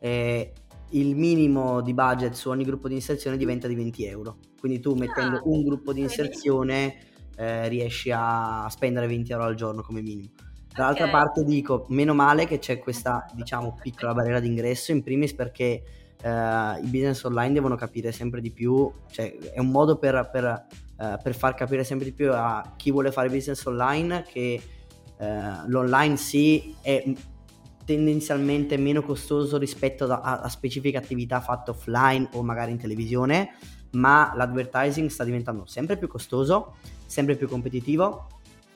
eh, 0.00 0.52
il 0.90 1.16
minimo 1.16 1.80
di 1.80 1.92
budget 1.92 2.34
su 2.34 2.48
ogni 2.48 2.64
gruppo 2.64 2.88
di 2.88 2.94
inserzione 2.94 3.36
diventa 3.36 3.66
di 3.66 3.74
20 3.74 4.04
euro. 4.04 4.36
Quindi 4.58 4.80
tu 4.80 4.94
mettendo 4.94 5.38
ah, 5.38 5.42
un 5.44 5.62
gruppo 5.62 5.92
di 5.92 6.00
inserzione 6.00 6.96
eh, 7.36 7.68
riesci 7.68 8.10
a 8.14 8.66
spendere 8.70 9.06
20 9.06 9.32
euro 9.32 9.44
al 9.44 9.54
giorno 9.54 9.82
come 9.82 10.02
minimo. 10.02 10.30
Dall'altra 10.72 11.06
okay. 11.06 11.16
parte 11.16 11.44
dico, 11.44 11.86
meno 11.88 12.14
male 12.14 12.46
che 12.46 12.60
c'è 12.60 12.78
questa, 12.78 13.26
diciamo, 13.34 13.76
piccola 13.80 14.14
barriera 14.14 14.38
d'ingresso, 14.38 14.92
in 14.92 15.02
primis 15.02 15.34
perché 15.34 15.82
eh, 16.22 16.80
i 16.80 16.86
business 16.86 17.24
online 17.24 17.52
devono 17.52 17.74
capire 17.74 18.12
sempre 18.12 18.40
di 18.40 18.52
più, 18.52 18.90
cioè 19.10 19.36
è 19.36 19.58
un 19.58 19.70
modo 19.70 19.98
per, 19.98 20.28
per, 20.30 20.66
eh, 21.00 21.18
per 21.22 21.34
far 21.34 21.54
capire 21.54 21.84
sempre 21.84 22.06
di 22.06 22.12
più 22.12 22.32
a 22.32 22.74
chi 22.76 22.90
vuole 22.90 23.12
fare 23.12 23.28
business 23.28 23.64
online 23.64 24.22
che 24.22 24.60
eh, 25.18 25.40
l'online 25.66 26.16
sì 26.16 26.74
è 26.80 27.02
tendenzialmente 27.84 28.76
meno 28.76 29.02
costoso 29.02 29.56
rispetto 29.56 30.04
a, 30.04 30.40
a 30.40 30.48
specifiche 30.48 30.98
attività 30.98 31.40
fatte 31.40 31.70
offline 31.70 32.28
o 32.32 32.42
magari 32.42 32.70
in 32.72 32.78
televisione, 32.78 33.54
ma 33.92 34.32
l'advertising 34.36 35.08
sta 35.08 35.24
diventando 35.24 35.64
sempre 35.64 35.96
più 35.96 36.06
costoso, 36.06 36.76
sempre 37.06 37.34
più 37.36 37.48
competitivo 37.48 38.26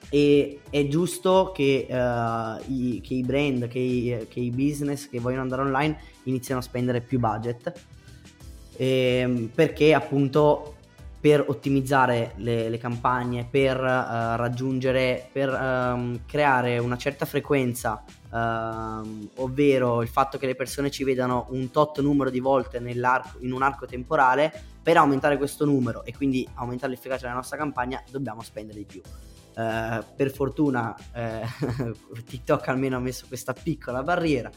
e 0.09 0.61
è 0.71 0.89
giusto 0.89 1.53
che, 1.55 1.87
uh, 1.91 2.73
i, 2.73 3.01
che 3.03 3.15
i, 3.15 3.23
brand, 3.23 3.69
che 3.69 3.79
i, 3.79 4.27
che 4.29 4.41
i, 4.41 4.51
business 4.51 5.09
che 5.09 5.21
vogliono 5.21 5.43
andare 5.43 5.63
online 5.63 5.99
iniziano 6.25 6.61
a 6.61 6.63
spendere 6.63 7.01
più 7.01 7.19
budget. 7.19 7.73
Ehm, 8.77 9.51
perché 9.55 9.93
appunto 9.93 10.77
per 11.23 11.45
ottimizzare 11.47 12.33
le, 12.39 12.69
le 12.69 12.79
campagne, 12.79 13.47
per 13.49 13.79
uh, 13.79 14.35
raggiungere, 14.35 15.29
per 15.31 15.51
um, 15.51 16.25
creare 16.27 16.79
una 16.79 16.97
certa 16.97 17.27
frequenza, 17.27 18.03
uh, 18.29 19.29
ovvero 19.37 20.03
il 20.03 20.09
fatto 20.09 20.37
che 20.37 20.47
le 20.47 20.57
persone 20.57 20.91
ci 20.91 21.05
vedano 21.05 21.47
un 21.51 21.71
tot 21.71 22.01
numero 22.01 22.29
di 22.29 22.41
volte 22.41 22.79
in 22.79 23.53
un 23.53 23.63
arco 23.63 23.87
temporale, 23.87 24.53
per 24.83 24.97
aumentare 24.97 25.37
questo 25.37 25.65
numero 25.65 26.03
e 26.03 26.13
quindi 26.13 26.45
aumentare 26.55 26.91
l'efficacia 26.91 27.23
della 27.23 27.35
nostra 27.35 27.57
campagna 27.57 28.03
dobbiamo 28.11 28.43
spendere 28.43 28.79
di 28.79 28.85
più. 28.85 29.01
Uh, 29.55 30.03
per 30.17 30.33
fortuna 30.33 30.97
eh, 31.13 31.43
TikTok 32.27 32.69
almeno 32.69 32.97
ha 32.97 33.01
messo 33.01 33.27
questa 33.29 33.53
piccola 33.53 34.03
barriera, 34.03 34.51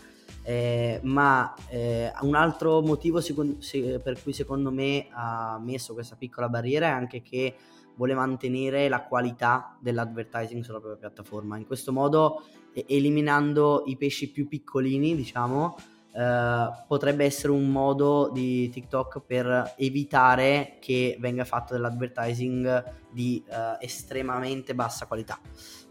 eh, 0.48 1.00
ma 1.02 1.56
eh, 1.70 2.12
un 2.22 2.36
altro 2.36 2.82
motivo 2.82 3.20
secondo, 3.20 3.62
se, 3.62 4.00
per 4.00 4.22
cui 4.22 4.32
secondo 4.32 4.72
me 4.72 5.08
ha 5.10 5.60
messo 5.60 5.94
questa 5.96 6.16
piccola 6.16 6.50
barriera 6.50 6.86
è 6.86 6.92
anche 6.92 7.24
che 7.24 7.56
vuole 7.96 8.14
mantenere 8.14 8.88
la 8.88 9.04
qualità 9.04 9.76
dell'advertising 9.82 10.64
sulla 10.64 10.80
propria 10.80 11.00
piattaforma. 11.10 11.58
In 11.58 11.66
questo 11.66 11.92
modo, 11.92 12.44
eliminando 12.74 13.84
i 13.88 13.98
pesci 13.98 14.30
più 14.32 14.48
piccolini, 14.48 15.16
diciamo, 15.16 15.76
Uh, 16.16 16.72
potrebbe 16.88 17.26
essere 17.26 17.52
un 17.52 17.68
modo 17.68 18.30
di 18.32 18.70
TikTok 18.70 19.20
per 19.26 19.74
evitare 19.76 20.78
che 20.80 21.18
venga 21.20 21.44
fatto 21.44 21.74
dell'advertising 21.74 23.10
di 23.12 23.44
uh, 23.46 23.76
estremamente 23.82 24.74
bassa 24.74 25.08
qualità. 25.08 25.38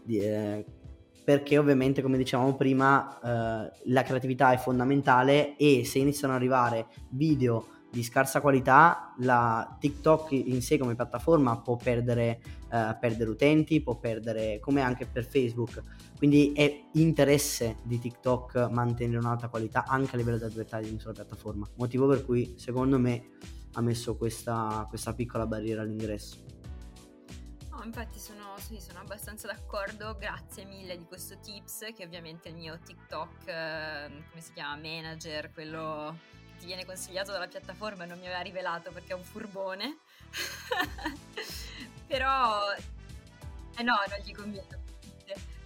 Di, 0.03 0.17
eh, 0.17 0.65
perché 1.25 1.57
ovviamente, 1.57 2.01
come 2.01 2.17
dicevamo 2.17 2.55
prima, 2.55 3.19
uh, 3.21 3.71
la 3.85 4.03
creatività 4.03 4.53
è 4.53 4.57
fondamentale 4.57 5.57
e 5.57 5.83
se 5.83 5.99
iniziano 5.99 6.33
ad 6.33 6.39
arrivare 6.39 6.85
video 7.09 7.67
di 7.91 8.03
scarsa 8.03 8.39
qualità, 8.39 9.13
la 9.19 9.75
TikTok 9.79 10.31
in 10.31 10.61
sé 10.61 10.77
come 10.77 10.95
piattaforma 10.95 11.61
può 11.61 11.77
perdere, 11.77 12.41
perdere 12.67 13.29
utenti, 13.29 13.81
può 13.81 13.95
perdere 13.95 14.59
come 14.59 14.81
anche 14.81 15.05
per 15.05 15.23
Facebook 15.23 15.81
quindi 16.17 16.53
è 16.53 16.87
interesse 16.93 17.77
di 17.83 17.99
TikTok 17.99 18.69
mantenere 18.71 19.17
un'alta 19.17 19.49
qualità 19.49 19.85
anche 19.85 20.15
a 20.15 20.17
livello 20.17 20.37
di 20.37 20.45
advertising 20.45 20.99
sulla 20.99 21.13
piattaforma. 21.13 21.67
Motivo 21.75 22.07
per 22.07 22.23
cui 22.23 22.55
secondo 22.57 22.97
me 22.97 23.31
ha 23.73 23.81
messo 23.81 24.15
questa, 24.15 24.85
questa 24.87 25.13
piccola 25.13 25.45
barriera 25.45 25.81
all'ingresso. 25.81 26.54
No, 27.75 27.83
infatti 27.83 28.19
sono, 28.19 28.55
sì, 28.57 28.79
sono, 28.79 28.99
abbastanza 28.99 29.47
d'accordo, 29.47 30.15
grazie 30.17 30.63
mille 30.63 30.97
di 30.97 31.03
questo 31.03 31.37
tips 31.39 31.91
che 31.93 32.05
ovviamente 32.05 32.47
il 32.47 32.55
mio 32.55 32.79
TikTok, 32.79 33.47
eh, 33.47 34.23
come 34.29 34.41
si 34.41 34.53
chiama, 34.53 34.77
manager, 34.77 35.51
quello 35.51 36.17
che 36.53 36.59
ti 36.59 36.65
viene 36.67 36.85
consigliato 36.85 37.33
dalla 37.33 37.47
piattaforma 37.47 38.05
non 38.05 38.17
mi 38.19 38.27
aveva 38.27 38.39
rivelato 38.39 38.91
perché 38.91 39.11
è 39.11 39.15
un 39.15 39.23
furbone. 39.23 39.97
Però, 42.07 42.61
eh 43.77 43.83
no, 43.83 43.95
non 44.07 44.19
gli 44.23 44.33
conviene 44.33 44.84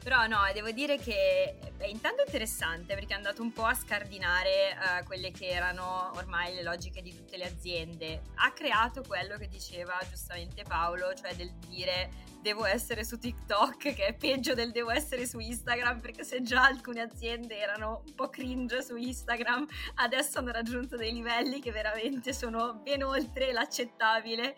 però 0.03 0.27
no, 0.27 0.39
devo 0.53 0.71
dire 0.71 0.97
che 0.97 1.57
è 1.77 1.85
intanto 1.85 2.23
interessante 2.25 2.93
perché 2.93 3.13
è 3.13 3.17
andato 3.17 3.41
un 3.41 3.51
po' 3.51 3.65
a 3.65 3.73
scardinare 3.73 4.75
uh, 4.75 5.03
quelle 5.03 5.31
che 5.31 5.47
erano 5.47 6.11
ormai 6.15 6.53
le 6.55 6.63
logiche 6.63 7.01
di 7.01 7.15
tutte 7.15 7.37
le 7.37 7.45
aziende. 7.45 8.21
Ha 8.35 8.51
creato 8.51 9.03
quello 9.03 9.37
che 9.37 9.47
diceva 9.47 9.97
giustamente 10.09 10.63
Paolo, 10.63 11.13
cioè 11.13 11.35
del 11.35 11.51
dire 11.67 12.09
devo 12.41 12.65
essere 12.65 13.03
su 13.03 13.17
TikTok, 13.17 13.77
che 13.93 14.05
è 14.05 14.15
peggio 14.15 14.53
del 14.53 14.71
devo 14.71 14.91
essere 14.91 15.25
su 15.25 15.39
Instagram, 15.39 15.99
perché 15.99 16.23
se 16.23 16.41
già 16.41 16.63
alcune 16.63 17.01
aziende 17.01 17.57
erano 17.57 18.03
un 18.05 18.15
po' 18.15 18.29
cringe 18.29 18.81
su 18.81 18.95
Instagram, 18.95 19.67
adesso 19.95 20.39
hanno 20.39 20.51
raggiunto 20.51 20.95
dei 20.95 21.11
livelli 21.11 21.59
che 21.59 21.71
veramente 21.71 22.33
sono 22.33 22.75
ben 22.75 23.03
oltre 23.03 23.51
l'accettabile. 23.51 24.55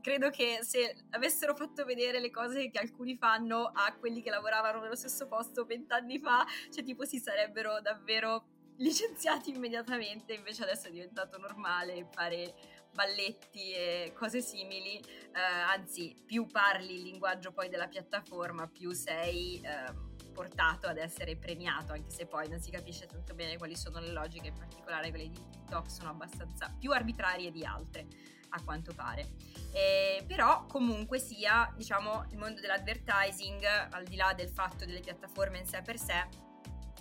Credo 0.00 0.30
che 0.30 0.60
se 0.62 1.04
avessero 1.10 1.54
fatto 1.54 1.84
vedere 1.84 2.20
le 2.20 2.30
cose 2.30 2.70
che 2.70 2.78
alcuni 2.78 3.16
fanno 3.16 3.70
a 3.72 3.94
quelli 3.98 4.22
che 4.22 4.30
lavoravano 4.30 4.80
nello 4.80 4.96
stesso 4.96 5.26
posto 5.26 5.64
vent'anni 5.64 6.18
fa, 6.18 6.44
cioè 6.72 6.82
tipo 6.82 7.04
si 7.04 7.18
sarebbero 7.18 7.80
davvero 7.80 8.44
licenziati 8.80 9.50
immediatamente, 9.50 10.32
invece 10.32 10.62
adesso 10.62 10.88
è 10.88 10.90
diventato 10.90 11.38
normale 11.38 12.08
fare 12.10 12.54
balletti 12.92 13.72
e 13.72 14.12
cose 14.14 14.40
simili, 14.40 14.98
eh, 14.98 15.40
anzi 15.40 16.14
più 16.26 16.46
parli 16.46 16.94
il 16.94 17.02
linguaggio 17.02 17.52
poi 17.52 17.68
della 17.68 17.88
piattaforma, 17.88 18.68
più 18.68 18.92
sei 18.92 19.60
eh, 19.60 20.08
portato 20.32 20.86
ad 20.86 20.96
essere 20.96 21.36
premiato, 21.36 21.92
anche 21.92 22.10
se 22.10 22.26
poi 22.26 22.48
non 22.48 22.60
si 22.60 22.70
capisce 22.70 23.06
tanto 23.06 23.34
bene 23.34 23.56
quali 23.56 23.76
sono 23.76 24.00
le 24.00 24.12
logiche, 24.12 24.48
in 24.48 24.54
particolare 24.54 25.10
quelle 25.10 25.28
di 25.28 25.38
TikTok 25.50 25.90
sono 25.90 26.10
abbastanza 26.10 26.74
più 26.78 26.92
arbitrarie 26.92 27.50
di 27.50 27.64
altre 27.64 28.06
a 28.50 28.62
quanto 28.64 28.92
pare. 28.94 29.28
Eh, 29.72 30.24
però 30.26 30.66
comunque 30.66 31.18
sia, 31.18 31.72
diciamo, 31.76 32.26
il 32.30 32.38
mondo 32.38 32.60
dell'advertising, 32.60 33.64
al 33.90 34.04
di 34.04 34.16
là 34.16 34.32
del 34.34 34.48
fatto 34.48 34.84
delle 34.84 35.00
piattaforme 35.00 35.58
in 35.58 35.66
sé 35.66 35.82
per 35.82 35.98
sé, 35.98 36.26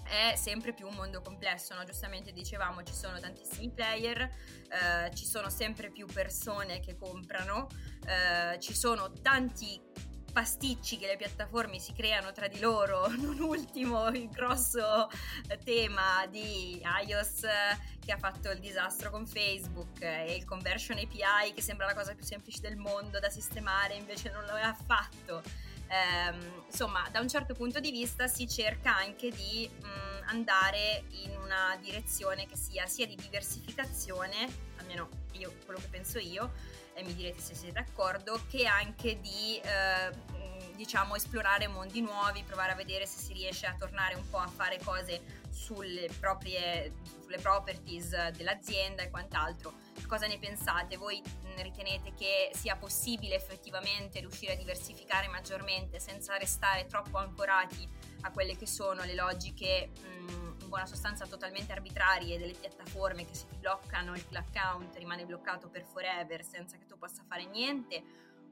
è 0.09 0.35
sempre 0.35 0.73
più 0.73 0.87
un 0.87 0.95
mondo 0.95 1.21
complesso, 1.21 1.75
no? 1.75 1.83
giustamente 1.83 2.31
dicevamo 2.31 2.81
ci 2.83 2.93
sono 2.93 3.19
tantissimi 3.19 3.69
player, 3.69 4.21
eh, 4.21 5.13
ci 5.13 5.25
sono 5.25 5.49
sempre 5.49 5.91
più 5.91 6.07
persone 6.07 6.79
che 6.79 6.97
comprano, 6.97 7.67
eh, 8.05 8.59
ci 8.59 8.73
sono 8.73 9.11
tanti 9.21 9.79
pasticci 10.31 10.97
che 10.97 11.07
le 11.07 11.15
piattaforme 11.15 11.79
si 11.79 11.93
creano 11.93 12.31
tra 12.31 12.47
di 12.47 12.59
loro, 12.59 13.07
non 13.17 13.39
ultimo 13.39 14.07
il 14.09 14.29
grosso 14.29 15.09
tema 15.63 16.25
di 16.27 16.81
iOS 17.05 17.41
che 18.03 18.11
ha 18.11 18.17
fatto 18.17 18.49
il 18.49 18.59
disastro 18.59 19.11
con 19.11 19.27
Facebook 19.27 20.01
e 20.01 20.35
il 20.35 20.45
conversion 20.45 20.97
API 20.97 21.53
che 21.53 21.61
sembra 21.61 21.85
la 21.85 21.93
cosa 21.93 22.15
più 22.15 22.25
semplice 22.25 22.61
del 22.61 22.77
mondo 22.77 23.19
da 23.19 23.29
sistemare, 23.29 23.95
invece 23.95 24.31
non 24.31 24.45
lo 24.45 24.55
è 24.55 24.61
affatto. 24.61 25.43
Ehm, 25.89 26.63
insomma, 26.67 27.07
da 27.11 27.19
un 27.19 27.27
certo 27.27 27.53
punto 27.55 27.79
di 27.79 27.91
vista 27.91 28.27
si 28.27 28.47
cerca 28.47 28.95
anche 28.95 29.31
di 29.31 29.69
mh, 29.69 29.87
mm, 29.87 30.27
andare 30.27 31.03
in 31.23 31.35
una 31.37 31.75
direzione 31.81 32.45
che 32.45 32.55
sia 32.55 32.85
sia 32.85 33.07
di 33.07 33.15
diversificazione, 33.15 34.47
almeno 34.77 35.09
io 35.33 35.53
quello 35.65 35.79
che 35.79 35.87
penso 35.87 36.19
io, 36.19 36.51
e 36.93 37.03
mi 37.03 37.15
direte 37.15 37.41
se 37.41 37.55
siete 37.55 37.73
d'accordo, 37.73 38.41
che 38.47 38.65
anche 38.67 39.19
di 39.19 39.59
eh, 39.63 40.11
diciamo 40.75 41.15
esplorare 41.15 41.67
mondi 41.67 42.01
nuovi, 42.01 42.43
provare 42.43 42.73
a 42.73 42.75
vedere 42.75 43.05
se 43.07 43.17
si 43.17 43.33
riesce 43.33 43.65
a 43.65 43.75
tornare 43.77 44.15
un 44.15 44.29
po' 44.29 44.37
a 44.37 44.47
fare 44.47 44.79
cose 44.83 45.21
sulle 45.49 46.07
proprie 46.19 46.93
sulle 47.21 47.37
properties 47.37 48.29
dell'azienda 48.29 49.03
e 49.03 49.09
quant'altro. 49.09 49.73
Cosa 50.09 50.25
ne 50.25 50.39
pensate? 50.39 50.97
Voi 50.97 51.21
ritenete 51.57 52.15
che 52.15 52.49
sia 52.53 52.75
possibile 52.75 53.35
effettivamente 53.35 54.19
riuscire 54.19 54.53
a 54.53 54.55
diversificare 54.55 55.27
maggiormente 55.27 55.99
senza 55.99 56.35
restare 56.35 56.87
troppo 56.87 57.19
ancorati 57.19 57.87
a 58.21 58.31
quelle 58.31 58.57
che 58.57 58.65
sono 58.65 59.03
le 59.03 59.13
logiche 59.13 59.91
mh, 60.01 60.61
in 60.61 60.67
buona 60.67 60.87
sostanza 60.87 61.27
totalmente 61.27 61.73
arbitrarie 61.73 62.39
delle 62.39 62.53
piattaforme 62.53 63.23
che 63.23 63.35
se 63.35 63.45
ti 63.49 63.57
bloccano 63.57 64.15
l'account 64.29 64.95
rimane 64.97 65.25
bloccato 65.27 65.69
per 65.69 65.83
forever 65.85 66.43
senza 66.43 66.75
che 66.77 66.87
tu 66.87 66.97
possa 66.97 67.23
fare 67.27 67.45
niente 67.45 68.01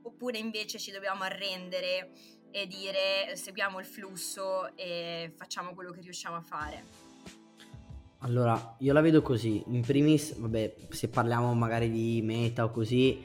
oppure 0.03 0.37
invece 0.37 0.77
ci 0.77 0.91
dobbiamo 0.91 1.23
arrendere 1.23 2.11
e 2.51 2.67
dire 2.67 3.35
seguiamo 3.35 3.79
il 3.79 3.85
flusso 3.87 4.75
e 4.75 5.33
facciamo 5.35 5.73
quello 5.73 5.89
che 5.89 6.01
riusciamo 6.01 6.35
a 6.35 6.41
fare? 6.41 7.06
Allora, 8.21 8.75
io 8.79 8.93
la 8.93 9.01
vedo 9.01 9.21
così, 9.21 9.63
in 9.67 9.81
primis, 9.81 10.35
vabbè, 10.37 10.75
se 10.89 11.07
parliamo 11.09 11.53
magari 11.53 11.91
di 11.91 12.21
meta 12.23 12.63
o 12.63 12.71
così, 12.71 13.23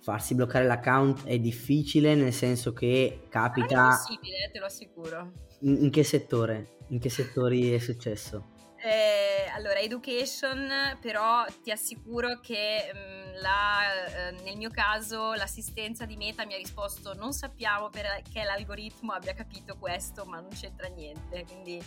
farsi 0.00 0.34
bloccare 0.34 0.66
l'account 0.66 1.24
è 1.24 1.38
difficile 1.38 2.14
nel 2.14 2.32
senso 2.32 2.72
che 2.72 3.26
capita... 3.28 3.82
Non 3.82 3.92
è 3.92 3.96
possibile, 3.96 4.50
te 4.52 4.58
lo 4.58 4.66
assicuro. 4.66 5.32
In, 5.60 5.84
in 5.84 5.90
che 5.90 6.02
settore? 6.02 6.78
In 6.88 6.98
che 6.98 7.10
settori 7.10 7.72
è 7.72 7.78
successo? 7.78 8.52
Eh, 8.84 9.48
allora, 9.54 9.78
education, 9.78 10.68
però 11.00 11.46
ti 11.62 11.70
assicuro 11.70 12.38
che 12.40 12.90
mh, 12.92 12.98
mm, 12.98 13.40
la, 13.40 14.28
eh, 14.28 14.42
nel 14.42 14.58
mio 14.58 14.68
caso 14.68 15.32
l'assistenza 15.32 16.04
di 16.04 16.16
Meta 16.16 16.44
mi 16.44 16.52
ha 16.52 16.58
risposto 16.58 17.14
non 17.14 17.32
sappiamo 17.32 17.88
perché 17.88 18.42
l'algoritmo 18.42 19.12
abbia 19.12 19.32
capito 19.32 19.78
questo, 19.78 20.26
ma 20.26 20.38
non 20.40 20.50
c'entra 20.50 20.88
niente, 20.88 21.44
quindi 21.46 21.82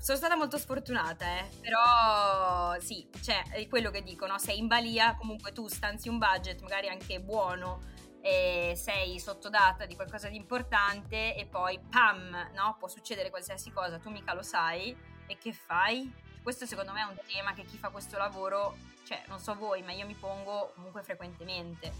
sono 0.00 0.16
stata 0.16 0.34
molto 0.34 0.56
sfortunata, 0.56 1.26
eh. 1.26 1.48
però 1.60 2.74
sì, 2.80 3.06
cioè, 3.20 3.42
è 3.50 3.68
quello 3.68 3.90
che 3.90 4.02
dico, 4.02 4.26
no? 4.26 4.38
sei 4.38 4.58
in 4.58 4.66
balia, 4.66 5.14
comunque 5.14 5.52
tu 5.52 5.68
stanzi 5.68 6.08
un 6.08 6.16
budget 6.16 6.62
magari 6.62 6.88
anche 6.88 7.20
buono 7.20 7.82
e 8.22 8.72
sei 8.76 9.20
sottodata 9.20 9.84
di 9.84 9.94
qualcosa 9.94 10.28
di 10.28 10.36
importante 10.36 11.36
e 11.36 11.46
poi 11.46 11.78
pam, 11.90 12.50
no? 12.54 12.76
può 12.78 12.88
succedere 12.88 13.28
qualsiasi 13.28 13.70
cosa, 13.72 13.98
tu 13.98 14.08
mica 14.08 14.32
lo 14.32 14.42
sai 14.42 14.96
e 15.26 15.36
che 15.38 15.52
fai? 15.52 16.10
Questo 16.42 16.64
secondo 16.64 16.92
me 16.92 17.00
è 17.00 17.04
un 17.04 17.18
tema 17.26 17.52
che 17.52 17.64
chi 17.64 17.76
fa 17.76 17.90
questo 17.90 18.16
lavoro, 18.16 18.76
cioè 19.04 19.22
non 19.28 19.38
so 19.38 19.54
voi, 19.54 19.82
ma 19.82 19.92
io 19.92 20.06
mi 20.06 20.16
pongo 20.18 20.72
comunque 20.76 21.02
frequentemente. 21.02 21.92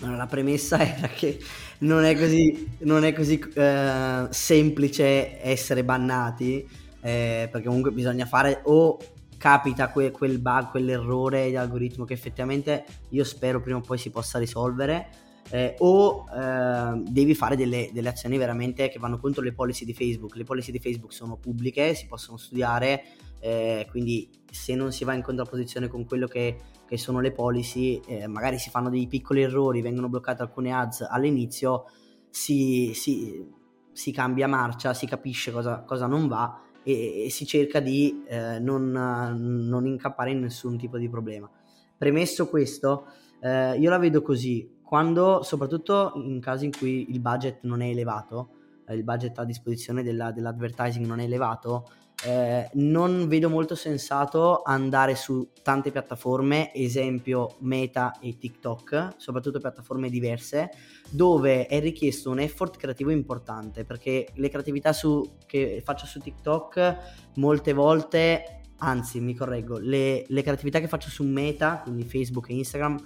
Allora, 0.00 0.18
la 0.18 0.26
premessa 0.26 0.78
era 0.84 1.08
che 1.08 1.42
non 1.78 2.04
è 2.04 2.14
così, 2.14 2.76
non 2.80 3.04
è 3.04 3.14
così 3.14 3.38
eh, 3.38 4.26
semplice 4.28 5.42
essere 5.42 5.82
bannati, 5.82 6.87
eh, 7.00 7.48
perché 7.50 7.66
comunque 7.66 7.90
bisogna 7.90 8.26
fare 8.26 8.60
o 8.64 8.98
capita 9.36 9.90
que- 9.90 10.10
quel 10.10 10.38
bug, 10.38 10.70
quell'errore 10.70 11.48
di 11.48 11.56
algoritmo 11.56 12.04
che 12.04 12.12
effettivamente 12.12 12.84
io 13.10 13.24
spero 13.24 13.60
prima 13.60 13.78
o 13.78 13.82
poi 13.82 13.98
si 13.98 14.10
possa 14.10 14.38
risolvere 14.38 15.26
eh, 15.50 15.76
o 15.78 16.26
eh, 16.30 17.02
devi 17.06 17.34
fare 17.34 17.56
delle, 17.56 17.88
delle, 17.92 18.10
azioni 18.10 18.36
veramente 18.36 18.88
che 18.88 18.98
vanno 18.98 19.18
contro 19.18 19.42
le 19.42 19.52
policy 19.52 19.84
di 19.84 19.94
Facebook. 19.94 20.34
Le 20.34 20.44
policy 20.44 20.70
di 20.70 20.78
Facebook 20.78 21.12
sono 21.12 21.36
pubbliche, 21.36 21.94
si 21.94 22.06
possono 22.06 22.36
studiare, 22.36 23.04
eh, 23.40 23.86
quindi 23.90 24.28
se 24.50 24.74
non 24.74 24.92
si 24.92 25.04
va 25.04 25.14
in 25.14 25.22
contrapposizione 25.22 25.88
con 25.88 26.04
quello 26.04 26.26
che, 26.26 26.58
che 26.86 26.98
sono 26.98 27.20
le 27.20 27.32
policy, 27.32 28.00
eh, 28.06 28.26
magari 28.26 28.58
si 28.58 28.68
fanno 28.70 28.90
dei 28.90 29.06
piccoli 29.06 29.42
errori, 29.42 29.80
vengono 29.80 30.08
bloccate 30.08 30.42
alcune 30.42 30.72
ads 30.72 31.06
all'inizio, 31.08 31.84
si, 32.28 32.92
si, 32.94 33.46
si 33.90 34.12
cambia 34.12 34.48
marcia, 34.48 34.92
si 34.92 35.06
capisce 35.06 35.50
cosa, 35.50 35.82
cosa 35.82 36.06
non 36.06 36.28
va 36.28 36.60
e, 36.88 37.24
e, 37.26 37.30
si 37.30 37.44
cerca 37.44 37.80
di 37.80 38.24
eh, 38.26 38.58
non, 38.58 38.90
non 38.90 39.86
incappare 39.86 40.30
in 40.30 40.40
nessun 40.40 40.78
tipo 40.78 40.96
di 40.96 41.10
problema. 41.10 41.50
Premesso 41.98 42.48
questo, 42.48 43.06
eh, 43.40 43.78
io 43.78 43.90
la 43.90 43.98
vedo 43.98 44.22
così, 44.22 44.78
quando, 44.82 45.42
soprattutto 45.42 46.12
in 46.16 46.40
casi 46.40 46.64
in 46.64 46.70
cui 46.70 47.10
il 47.10 47.20
budget 47.20 47.58
non 47.62 47.82
è 47.82 47.88
elevato, 47.88 48.50
eh, 48.86 48.94
il 48.94 49.04
budget 49.04 49.38
a 49.38 49.44
disposizione 49.44 50.02
della, 50.02 50.32
dell'advertising 50.32 51.04
non 51.04 51.20
è 51.20 51.24
elevato, 51.24 51.90
eh, 52.24 52.68
non 52.74 53.28
vedo 53.28 53.48
molto 53.48 53.76
sensato 53.76 54.62
andare 54.62 55.14
su 55.14 55.50
tante 55.62 55.92
piattaforme, 55.92 56.74
esempio 56.74 57.56
Meta 57.60 58.18
e 58.20 58.36
TikTok, 58.38 59.14
soprattutto 59.18 59.60
piattaforme 59.60 60.10
diverse, 60.10 60.70
dove 61.10 61.66
è 61.66 61.78
richiesto 61.80 62.30
un 62.30 62.40
effort 62.40 62.76
creativo 62.76 63.10
importante, 63.10 63.84
perché 63.84 64.28
le 64.34 64.48
creatività 64.48 64.92
su, 64.92 65.36
che 65.46 65.80
faccio 65.84 66.06
su 66.06 66.18
TikTok 66.18 66.96
molte 67.36 67.72
volte, 67.72 68.62
anzi 68.78 69.20
mi 69.20 69.34
correggo, 69.34 69.78
le, 69.78 70.24
le 70.26 70.42
creatività 70.42 70.80
che 70.80 70.88
faccio 70.88 71.10
su 71.10 71.22
Meta, 71.24 71.80
quindi 71.82 72.02
Facebook 72.02 72.48
e 72.48 72.54
Instagram, 72.54 72.96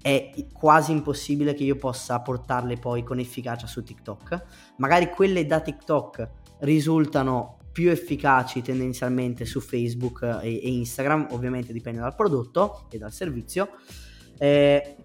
è 0.00 0.32
quasi 0.52 0.92
impossibile 0.92 1.52
che 1.52 1.64
io 1.64 1.76
possa 1.76 2.20
portarle 2.20 2.76
poi 2.78 3.02
con 3.02 3.18
efficacia 3.18 3.66
su 3.66 3.82
TikTok. 3.82 4.44
Magari 4.76 5.10
quelle 5.10 5.44
da 5.46 5.60
TikTok 5.60 6.28
risultano 6.60 7.55
più 7.76 7.90
efficaci 7.90 8.62
tendenzialmente 8.62 9.44
su 9.44 9.60
Facebook 9.60 10.22
e, 10.42 10.62
e 10.62 10.70
Instagram, 10.70 11.26
ovviamente 11.32 11.74
dipende 11.74 12.00
dal 12.00 12.14
prodotto 12.14 12.86
e 12.90 12.96
dal 12.96 13.12
servizio. 13.12 13.68
Eh, 14.38 14.96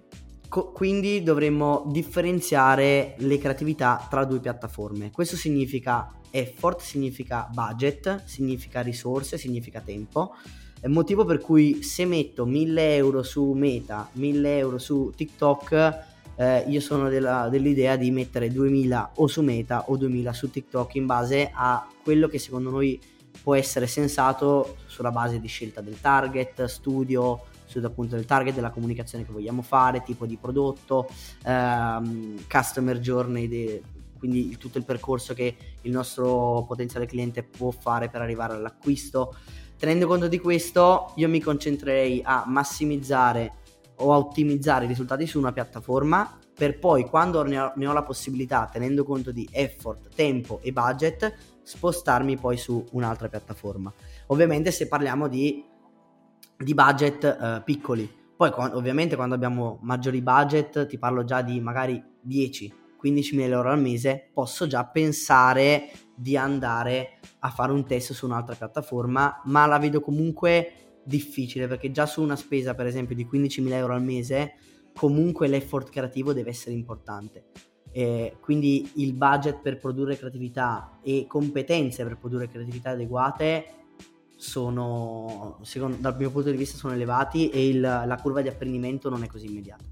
co- 0.48 0.72
quindi 0.72 1.22
dovremmo 1.22 1.84
differenziare 1.92 3.16
le 3.18 3.38
creatività 3.40 4.08
tra 4.10 4.24
due 4.24 4.40
piattaforme. 4.40 5.12
Questo 5.12 5.36
significa 5.36 6.14
effort, 6.32 6.80
significa 6.80 7.50
budget, 7.52 8.24
significa 8.24 8.80
risorse, 8.80 9.38
significa 9.38 9.82
tempo 9.82 10.34
è 10.80 10.88
motivo 10.88 11.26
per 11.26 11.40
cui 11.40 11.84
se 11.84 12.06
metto 12.06 12.46
1000 12.46 12.96
euro 12.96 13.22
su 13.22 13.52
Meta, 13.52 14.10
1000 14.14 14.58
euro 14.58 14.78
su 14.80 15.12
TikTok, 15.16 16.11
eh, 16.36 16.66
io 16.68 16.80
sono 16.80 17.10
della, 17.10 17.50
dell'idea 17.50 17.96
di 17.96 18.12
mettere 18.12 18.50
2000 18.50 19.12
o 19.16 19.28
su 19.28 19.42
Meta 19.42 19.86
o 19.88 19.98
2000 19.98 20.34
su 20.34 20.50
TikTok 20.50 20.96
in 20.96 21.06
base 21.06 21.52
a 21.54 21.88
quello 22.04 22.28
che 22.28 22.40
secondo 22.40 22.70
noi 22.70 23.00
può 23.42 23.56
essere 23.56 23.88
sensato 23.88 24.78
sulla 24.86 25.12
base 25.12 25.40
di 25.40 25.48
scelta 25.48 25.82
del 25.82 26.00
target, 26.00 26.66
studio 26.66 27.46
sul 27.66 27.86
appunto 27.86 28.16
del 28.16 28.26
target, 28.26 28.54
della 28.54 28.70
comunicazione 28.70 29.26
che 29.26 29.32
vogliamo 29.32 29.62
fare, 29.62 30.04
tipo 30.04 30.26
di 30.26 30.36
prodotto, 30.36 31.08
ehm, 31.46 32.46
customer 32.50 33.00
journey, 33.00 33.48
de, 33.48 33.82
quindi 34.20 34.58
tutto 34.58 34.78
il 34.78 34.84
percorso 34.84 35.34
che 35.34 35.56
il 35.82 35.92
nostro 35.92 36.66
potenziale 36.68 37.06
cliente 37.06 37.44
può 37.44 37.72
fare 37.72 38.10
per 38.10 38.22
arrivare 38.22 38.54
all'acquisto. 38.54 39.36
Tenendo 39.78 40.06
conto 40.06 40.28
di 40.28 40.38
questo, 40.38 41.14
io 41.16 41.30
mi 41.30 41.40
concentrerei 41.40 42.22
a 42.24 42.44
massimizzare 42.46 43.54
o 44.02 44.14
a 44.14 44.18
ottimizzare 44.18 44.86
i 44.86 44.88
risultati 44.88 45.26
su 45.26 45.38
una 45.40 45.52
piattaforma 45.52 46.40
per 46.62 46.78
poi 46.78 47.06
quando 47.06 47.44
ne 47.44 47.60
ho, 47.60 47.72
ne 47.76 47.88
ho, 47.88 47.94
la 47.94 48.04
possibilità, 48.04 48.70
tenendo 48.72 49.04
conto 49.04 49.32
di 49.32 49.48
effort, 49.52 50.14
tempo 50.14 50.60
e 50.62 50.72
budget, 50.72 51.34
spostarmi 51.64 52.38
poi 52.38 52.58
su 52.58 52.86
un'altra 52.92 53.30
piattaforma. 53.30 53.92
Ovviamente 54.28 54.70
se 54.72 54.88
parliamo 54.88 55.28
di, 55.28 55.64
di 56.58 56.74
budget 56.74 57.24
eh, 57.24 57.62
piccoli, 57.64 58.20
Poi 58.36 58.52
ovviamente 58.74 59.16
quando 59.16 59.36
abbiamo 59.36 59.80
maggiori 59.82 60.22
budget, 60.22 60.86
ti 60.88 60.98
parlo 60.98 61.24
già 61.24 61.42
di 61.42 61.60
magari 61.60 62.04
10, 62.22 62.74
15 62.98 63.36
mila 63.36 63.56
euro 63.56 63.72
al 63.72 63.80
mese, 63.80 64.30
posso 64.32 64.68
già 64.68 64.86
pensare 64.86 65.90
di 66.16 66.38
andare 66.38 67.20
a 67.40 67.50
fare 67.50 67.72
un 67.72 67.86
test 67.86 68.14
su 68.14 68.28
un'altra 68.28 68.54
piattaforma, 68.54 69.42
ma 69.46 69.66
la 69.66 69.80
vedo 69.80 70.02
comunque 70.02 70.91
difficile 71.04 71.68
perché 71.68 71.92
già 71.92 72.06
su 72.06 72.22
una 72.22 72.36
spesa 72.36 72.74
per 72.76 72.86
esempio 72.86 73.16
di 73.16 73.28
15.000 73.32 73.72
euro 73.72 73.94
al 73.94 74.04
mese 74.04 74.54
comunque 74.94 75.48
l'effort 75.48 75.90
creativo 75.90 76.34
deve 76.34 76.50
essere 76.50 76.76
importante 76.76 77.46
eh, 77.92 78.38
quindi 78.40 78.90
il 78.96 79.14
budget 79.14 79.60
per 79.60 79.78
produrre 79.78 80.18
creatività 80.18 81.00
e 81.02 81.26
competenze 81.28 82.04
per 82.04 82.18
produrre 82.18 82.48
creatività 82.48 82.92
adeguate 82.92 83.80
sono, 84.42 85.60
secondo, 85.62 85.98
dal 85.98 86.18
mio 86.18 86.32
punto 86.32 86.50
di 86.50 86.58
vista, 86.58 86.76
sono 86.76 86.94
elevati 86.94 87.50
e 87.50 87.68
il, 87.68 87.80
la 87.80 88.18
curva 88.20 88.42
di 88.42 88.48
apprendimento 88.48 89.08
non 89.08 89.22
è 89.22 89.28
così 89.28 89.46
immediata. 89.46 89.84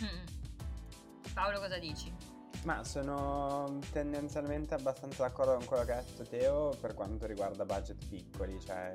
Mm. 0.00 1.32
Paolo, 1.34 1.58
cosa 1.58 1.76
dici? 1.76 2.10
Ma 2.64 2.84
sono 2.84 3.80
tendenzialmente 3.92 4.72
abbastanza 4.72 5.24
d'accordo 5.24 5.56
con 5.56 5.66
quello 5.66 5.84
che 5.84 5.92
ha 5.92 6.00
detto 6.00 6.22
Teo 6.22 6.74
per 6.80 6.94
quanto 6.94 7.26
riguarda 7.26 7.66
budget 7.66 8.06
piccoli, 8.08 8.58
cioè 8.64 8.94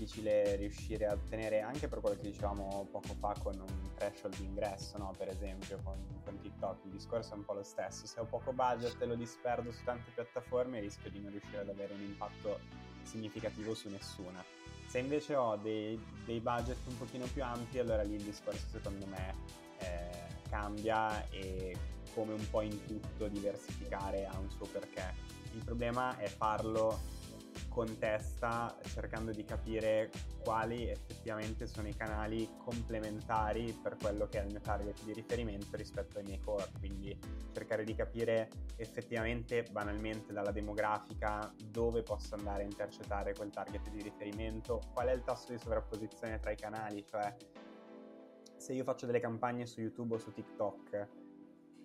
difficile 0.00 0.56
riuscire 0.56 1.06
a 1.06 1.12
ottenere 1.12 1.60
anche 1.60 1.86
per 1.86 2.00
quello 2.00 2.16
che 2.16 2.30
dicevamo 2.30 2.88
poco 2.90 3.14
fa 3.18 3.34
con 3.42 3.54
un 3.58 3.94
threshold 3.94 4.36
di 4.36 4.44
ingresso, 4.44 4.96
no? 4.96 5.12
per 5.16 5.28
esempio 5.28 5.78
con, 5.84 5.98
con, 6.24 6.38
TikTok, 6.40 6.84
il 6.84 6.92
discorso 6.92 7.34
è 7.34 7.36
un 7.36 7.44
po' 7.44 7.52
lo 7.52 7.62
stesso, 7.62 8.06
se 8.06 8.18
ho 8.20 8.24
poco 8.24 8.52
budget 8.52 9.00
e 9.00 9.06
lo 9.06 9.14
disperdo 9.14 9.70
su 9.70 9.84
tante 9.84 10.10
piattaforme 10.14 10.80
rischio 10.80 11.10
di 11.10 11.20
non 11.20 11.30
riuscire 11.30 11.58
ad 11.58 11.68
avere 11.68 11.92
un 11.92 12.00
impatto 12.00 12.60
significativo 13.02 13.74
su 13.74 13.88
nessuna. 13.90 14.42
Se 14.86 14.98
invece 14.98 15.36
ho 15.36 15.56
dei, 15.56 16.02
dei 16.24 16.40
budget 16.40 16.78
un 16.86 16.96
pochino 16.96 17.26
più 17.26 17.44
ampi, 17.44 17.78
allora 17.78 18.02
lì 18.02 18.14
il 18.14 18.22
discorso 18.22 18.66
secondo 18.72 19.06
me 19.06 19.34
eh, 19.78 20.48
cambia 20.48 21.28
e 21.28 21.76
come 22.14 22.32
un 22.32 22.50
po' 22.50 22.62
in 22.62 22.84
tutto 22.86 23.28
diversificare 23.28 24.26
ha 24.26 24.36
un 24.38 24.50
suo 24.50 24.66
perché. 24.66 25.28
Il 25.52 25.64
problema 25.64 26.16
è 26.16 26.26
farlo 26.26 27.18
con 27.70 27.98
testa 27.98 28.76
cercando 28.84 29.30
di 29.30 29.44
capire 29.44 30.10
quali 30.42 30.90
effettivamente 30.90 31.66
sono 31.66 31.86
i 31.86 31.94
canali 31.94 32.46
complementari 32.58 33.72
per 33.80 33.96
quello 33.96 34.26
che 34.26 34.40
è 34.40 34.44
il 34.44 34.50
mio 34.50 34.60
target 34.60 35.02
di 35.04 35.12
riferimento 35.12 35.76
rispetto 35.76 36.18
ai 36.18 36.24
miei 36.24 36.40
core, 36.40 36.68
quindi 36.78 37.16
cercare 37.52 37.84
di 37.84 37.94
capire 37.94 38.50
effettivamente 38.76 39.62
banalmente 39.70 40.32
dalla 40.32 40.50
demografica 40.50 41.50
dove 41.70 42.02
posso 42.02 42.34
andare 42.34 42.62
a 42.62 42.66
intercettare 42.66 43.34
quel 43.34 43.50
target 43.50 43.88
di 43.88 44.02
riferimento, 44.02 44.80
qual 44.92 45.06
è 45.06 45.12
il 45.12 45.22
tasso 45.22 45.52
di 45.52 45.58
sovrapposizione 45.58 46.40
tra 46.40 46.50
i 46.50 46.56
canali, 46.56 47.06
cioè 47.06 47.34
se 48.56 48.72
io 48.72 48.82
faccio 48.82 49.06
delle 49.06 49.20
campagne 49.20 49.64
su 49.64 49.80
YouTube 49.80 50.16
o 50.16 50.18
su 50.18 50.32
TikTok 50.32 51.19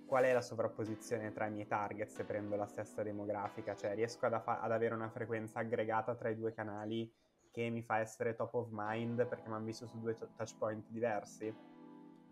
qual 0.06 0.24
è 0.24 0.34
la 0.34 0.42
sovrapposizione 0.42 1.32
tra 1.32 1.48
i 1.48 1.52
miei 1.52 1.68
target 1.68 2.10
se 2.10 2.24
prendo 2.24 2.56
la 2.56 2.68
stessa 2.68 3.04
demografica, 3.04 3.76
cioè 3.76 3.96
riesco 3.96 4.26
ad, 4.26 4.34
aff- 4.34 4.60
ad 4.62 4.72
avere 4.72 4.94
una 4.94 5.10
frequenza 5.10 5.60
aggregata 5.60 6.16
tra 6.16 6.30
i 6.30 6.36
due 6.36 6.54
canali 6.54 7.12
che 7.52 7.70
mi 7.70 7.82
fa 7.82 8.00
essere 8.00 8.36
top 8.36 8.54
of 8.54 8.68
mind 8.72 9.26
perché 9.28 9.48
mi 9.48 9.56
hanno 9.56 9.66
visto 9.66 9.88
su 9.88 10.00
due 10.00 10.14
t- 10.14 10.28
touch 10.36 10.58
point 10.58 10.86
diversi. 10.90 11.54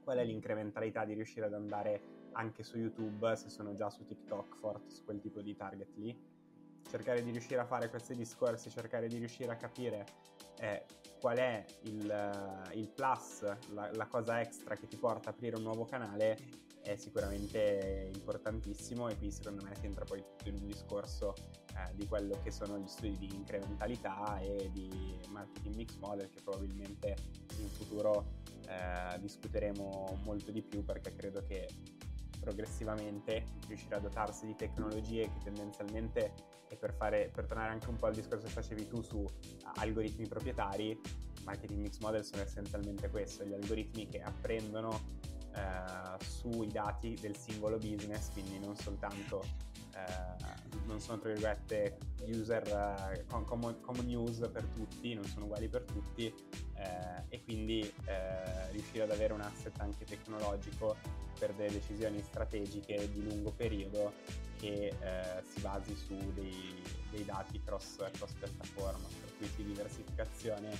Qual 0.03 0.17
è 0.17 0.23
l'incrementalità 0.23 1.05
di 1.05 1.13
riuscire 1.13 1.45
ad 1.45 1.53
andare 1.53 2.29
anche 2.33 2.63
su 2.63 2.77
YouTube 2.77 3.35
se 3.35 3.49
sono 3.49 3.73
già 3.73 3.89
su 3.89 4.05
TikTok 4.05 4.57
forte 4.57 4.89
su 4.91 5.03
quel 5.05 5.21
tipo 5.21 5.41
di 5.41 5.55
target 5.55 5.95
lì? 5.95 6.15
Cercare 6.89 7.23
di 7.23 7.31
riuscire 7.31 7.61
a 7.61 7.65
fare 7.65 7.89
questi 7.89 8.13
discorsi, 8.13 8.69
cercare 8.69 9.07
di 9.07 9.17
riuscire 9.17 9.51
a 9.51 9.55
capire 9.55 10.05
eh, 10.59 10.85
qual 11.21 11.37
è 11.37 11.65
il, 11.83 12.69
il 12.73 12.89
plus, 12.89 13.43
la, 13.69 13.89
la 13.93 14.07
cosa 14.07 14.41
extra 14.41 14.75
che 14.75 14.87
ti 14.87 14.97
porta 14.97 15.29
a 15.29 15.31
aprire 15.31 15.55
un 15.55 15.63
nuovo 15.63 15.85
canale 15.85 16.62
è 16.83 16.95
sicuramente 16.95 18.11
importantissimo 18.13 19.07
e 19.07 19.17
qui 19.17 19.31
secondo 19.31 19.63
me 19.63 19.73
si 19.75 19.85
entra 19.85 20.03
poi 20.03 20.19
tutto 20.21 20.49
in 20.49 20.55
un 20.55 20.67
discorso 20.67 21.33
eh, 21.75 21.95
di 21.95 22.05
quello 22.07 22.39
che 22.43 22.51
sono 22.51 22.77
gli 22.77 22.87
studi 22.87 23.17
di 23.17 23.33
incrementalità 23.33 24.37
e 24.39 24.69
di 24.71 25.17
marketing 25.29 25.75
mix 25.75 25.95
model 25.97 26.29
che 26.29 26.41
probabilmente 26.43 27.15
in 27.57 27.69
futuro 27.69 28.41
eh, 28.67 29.17
discuteremo 29.19 30.19
molto 30.23 30.51
di 30.51 30.61
più 30.61 30.83
perché 30.83 31.15
credo 31.15 31.43
che 31.45 31.69
progressivamente 32.39 33.45
riuscire 33.67 33.95
a 33.95 33.99
dotarsi 33.99 34.45
di 34.45 34.55
tecnologie 34.55 35.23
che 35.23 35.37
tendenzialmente 35.43 36.33
e 36.67 36.75
per, 36.75 36.93
fare, 36.93 37.29
per 37.33 37.45
tornare 37.45 37.71
anche 37.71 37.87
un 37.87 37.95
po' 37.95 38.07
al 38.07 38.13
discorso 38.13 38.45
che 38.45 38.51
facevi 38.51 38.87
tu 38.87 39.01
su 39.01 39.25
algoritmi 39.75 40.27
proprietari 40.27 40.99
marketing 41.45 41.81
mix 41.81 41.99
model 41.99 42.23
sono 42.23 42.41
essenzialmente 42.41 43.09
questo, 43.09 43.45
gli 43.45 43.53
algoritmi 43.53 44.07
che 44.07 44.21
apprendono 44.21 45.31
eh, 45.55 46.23
sui 46.23 46.67
dati 46.67 47.17
del 47.19 47.35
singolo 47.35 47.77
business, 47.77 48.31
quindi 48.31 48.59
non 48.59 48.75
soltanto 48.75 49.43
eh, 49.95 50.81
non 50.85 50.99
sono 50.99 51.19
tra 51.19 51.31
virgolette 51.31 51.97
user 52.25 52.67
eh, 52.67 53.25
common, 53.45 53.79
common, 53.81 54.13
use 54.13 54.49
per 54.49 54.65
tutti, 54.65 55.13
non 55.13 55.25
sono 55.25 55.45
uguali 55.45 55.69
per 55.69 55.83
tutti 55.83 56.25
eh, 56.25 57.23
e 57.29 57.43
quindi 57.43 57.91
riuscire 58.71 59.03
ad 59.03 59.11
avere 59.11 59.33
un 59.33 59.41
asset 59.41 59.79
anche 59.79 60.05
tecnologico 60.05 60.95
per 61.37 61.53
delle 61.53 61.73
decisioni 61.73 62.21
strategiche 62.21 63.09
di 63.11 63.23
lungo 63.23 63.51
periodo 63.51 64.13
che 64.57 64.87
eh, 64.87 65.43
si 65.43 65.59
basi 65.59 65.95
su 65.95 66.15
dei, 66.33 66.81
dei 67.09 67.25
dati 67.25 67.61
cross, 67.61 67.97
cross 68.13 68.33
piattaforma, 68.33 69.07
per 69.19 69.37
cui 69.37 69.47
sì, 69.47 69.63
diversificazione 69.65 70.71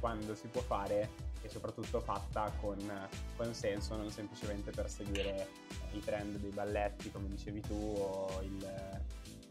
quando 0.00 0.34
si 0.34 0.48
può 0.48 0.60
fare 0.60 1.08
e 1.46 1.48
soprattutto 1.48 2.00
fatta 2.00 2.52
con, 2.60 3.08
con 3.36 3.54
senso, 3.54 3.96
non 3.96 4.10
semplicemente 4.10 4.70
per 4.72 4.90
seguire 4.90 5.48
i 5.92 6.00
trend 6.00 6.36
dei 6.36 6.50
balletti, 6.50 7.10
come 7.10 7.28
dicevi 7.28 7.60
tu, 7.60 7.74
o 7.74 8.42
il, 8.42 9.00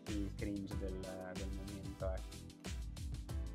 il 0.07 0.31
cringe 0.35 0.77
del, 0.77 0.99
del 1.33 1.49
momento. 1.49 2.09
Ecco. 2.11 2.43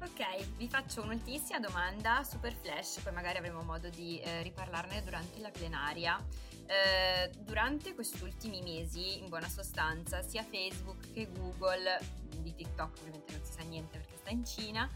Ok, 0.03 0.57
vi 0.57 0.69
faccio 0.69 1.03
un'ultimissima 1.03 1.61
domanda 1.61 2.25
super 2.25 2.55
flash, 2.55 3.01
poi 3.01 3.13
magari 3.13 3.37
avremo 3.37 3.63
modo 3.63 3.91
di 3.91 4.19
eh, 4.21 4.43
riparlarne 4.43 5.03
durante 5.03 5.39
la 5.41 5.51
plenaria. 5.51 6.19
Eh, 6.67 7.31
durante 7.41 7.95
questi 7.95 8.23
ultimi 8.23 8.63
mesi, 8.63 9.19
in 9.19 9.29
buona 9.29 9.49
sostanza, 9.49 10.23
sia 10.23 10.45
Facebook 10.45 11.13
che 11.13 11.29
Google, 11.33 11.99
di 12.39 12.55
TikTok 12.55 12.97
ovviamente 13.01 13.33
non 13.33 13.45
si 13.45 13.53
sa 13.53 13.63
niente 13.63 13.99
perché 13.99 14.17
sta 14.17 14.31
in 14.31 14.45
Cina, 14.45 14.89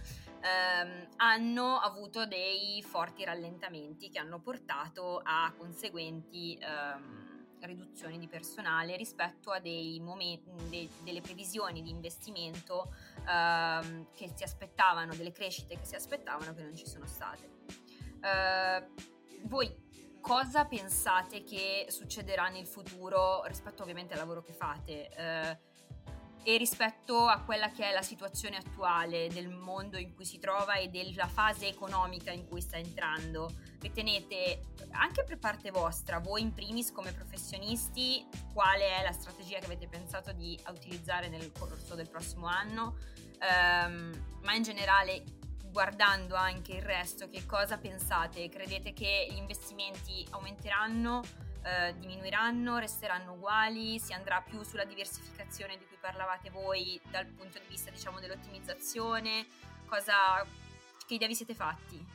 ehm, 0.45 1.09
hanno 1.17 1.79
avuto 1.79 2.27
dei 2.27 2.83
forti 2.83 3.25
rallentamenti 3.25 4.11
che 4.11 4.19
hanno 4.19 4.41
portato 4.41 5.21
a 5.23 5.53
conseguenti 5.57 6.59
ehm, 6.61 7.33
riduzioni 7.61 8.19
di 8.19 8.29
personale 8.29 8.97
rispetto 8.97 9.51
a 9.51 9.61
momenti, 10.01 10.51
de, 10.69 10.89
delle 11.03 11.23
previsioni 11.23 11.83
di 11.83 11.91
investimento 11.91 12.95
ehm, 13.27 14.09
che 14.15 14.31
si 14.35 14.43
aspettavano, 14.43 15.15
delle 15.15 15.33
crescite 15.33 15.79
che 15.79 15.85
si 15.85 15.95
aspettavano 15.95 16.53
che 16.53 16.63
non 16.63 16.77
ci 16.77 16.87
sono 16.87 17.07
state. 17.07 17.51
Eh, 18.21 18.87
voi 19.45 19.83
cosa 20.21 20.65
pensate 20.65 21.43
che 21.43 21.87
succederà 21.89 22.49
nel 22.49 22.67
futuro 22.67 23.45
rispetto 23.45 23.83
ovviamente 23.83 24.13
al 24.13 24.21
lavoro 24.21 24.43
che 24.43 24.53
fate? 24.53 25.09
Eh, 25.09 25.59
e 26.45 26.59
rispetto 26.59 27.27
a 27.27 27.41
quella 27.41 27.71
che 27.71 27.89
è 27.89 27.93
la 27.93 28.03
situazione 28.03 28.57
attuale 28.57 29.29
del 29.29 29.49
mondo 29.49 29.97
in 29.97 30.15
cui 30.15 30.27
si 30.27 30.39
trova 30.39 30.75
e 30.75 30.89
della 30.89 31.27
fase 31.27 31.67
economica 31.67 32.31
in 32.31 32.47
cui 32.47 32.61
sta 32.61 32.77
entrando. 32.77 33.51
Ritenete 33.81 34.61
anche 34.91 35.25
per 35.25 35.39
parte 35.39 35.71
vostra, 35.71 36.19
voi 36.19 36.43
in 36.43 36.53
primis 36.53 36.93
come 36.93 37.13
professionisti, 37.13 38.27
quale 38.53 38.99
è 38.99 39.03
la 39.03 39.13
strategia 39.13 39.59
che 39.59 39.65
avete 39.65 39.89
pensato 39.89 40.33
di 40.33 40.59
utilizzare 40.69 41.29
nel 41.29 41.51
corso 41.51 41.95
del 41.95 42.09
prossimo 42.09 42.47
anno, 42.47 42.99
um, 43.41 44.39
ma 44.43 44.55
in 44.55 44.63
generale 44.63 45.23
guardando 45.71 46.37
anche 46.37 46.75
il 46.75 46.83
resto, 46.83 47.29
che 47.29 47.47
cosa 47.47 47.79
pensate? 47.79 48.49
Credete 48.49 48.93
che 48.93 49.27
gli 49.31 49.37
investimenti 49.37 50.25
aumenteranno? 50.31 51.23
Eh, 51.65 51.95
diminuiranno, 51.99 52.79
resteranno 52.79 53.33
uguali, 53.33 53.99
si 53.99 54.13
andrà 54.13 54.43
più 54.43 54.63
sulla 54.63 54.85
diversificazione 54.85 55.79
di 55.79 55.87
cui 55.87 55.97
parlavate 55.99 56.51
voi 56.51 57.01
dal 57.11 57.27
punto 57.27 57.59
di 57.59 57.65
vista 57.69 57.91
diciamo 57.91 58.21
dell'ottimizzazione, 58.21 59.47
cosa, 59.87 60.45
che 61.07 61.15
idea 61.15 61.27
vi 61.27 61.35
siete 61.35 61.55
fatti? 61.55 62.07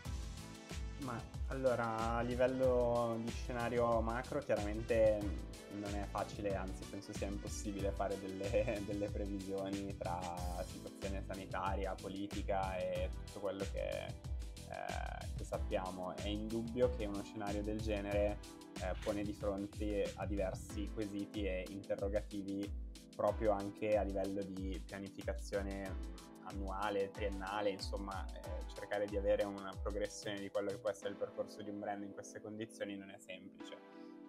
Ma 0.99 1.19
allora 1.47 2.17
a 2.17 2.21
livello 2.21 3.19
di 3.23 3.31
scenario 3.31 4.01
macro 4.01 4.39
chiaramente 4.39 5.47
non 5.71 5.95
è 5.95 6.05
facile, 6.09 6.55
anzi 6.55 6.83
penso 6.85 7.13
sia 7.13 7.27
impossibile 7.27 7.91
fare 7.91 8.19
delle, 8.19 8.81
delle 8.85 9.09
previsioni 9.09 9.95
tra 9.97 10.19
situazione 10.65 11.23
sanitaria, 11.25 11.95
politica 11.99 12.77
e 12.77 13.09
tutto 13.25 13.39
quello 13.39 13.65
che, 13.71 14.05
eh, 14.05 15.27
che 15.35 15.43
sappiamo. 15.43 16.15
È 16.15 16.27
indubbio 16.27 16.93
che 16.95 17.05
uno 17.05 17.23
scenario 17.23 17.63
del 17.63 17.79
genere 17.79 18.37
eh, 18.81 18.93
pone 19.03 19.23
di 19.23 19.33
fronte 19.33 20.11
a 20.15 20.25
diversi 20.25 20.89
quesiti 20.93 21.45
e 21.45 21.65
interrogativi 21.69 22.87
proprio 23.15 23.51
anche 23.51 23.97
a 23.97 24.03
livello 24.03 24.41
di 24.41 24.81
pianificazione 24.85 26.17
annuale, 26.43 27.11
triennale, 27.11 27.69
insomma 27.69 28.25
eh, 28.25 28.65
cercare 28.73 29.05
di 29.05 29.17
avere 29.17 29.43
una 29.43 29.73
progressione 29.81 30.39
di 30.39 30.49
quello 30.49 30.69
che 30.69 30.77
può 30.77 30.89
essere 30.89 31.09
il 31.09 31.15
percorso 31.15 31.61
di 31.61 31.69
un 31.69 31.79
brand 31.79 32.03
in 32.03 32.13
queste 32.13 32.41
condizioni 32.41 32.95
non 32.95 33.09
è 33.09 33.17
semplice. 33.17 33.77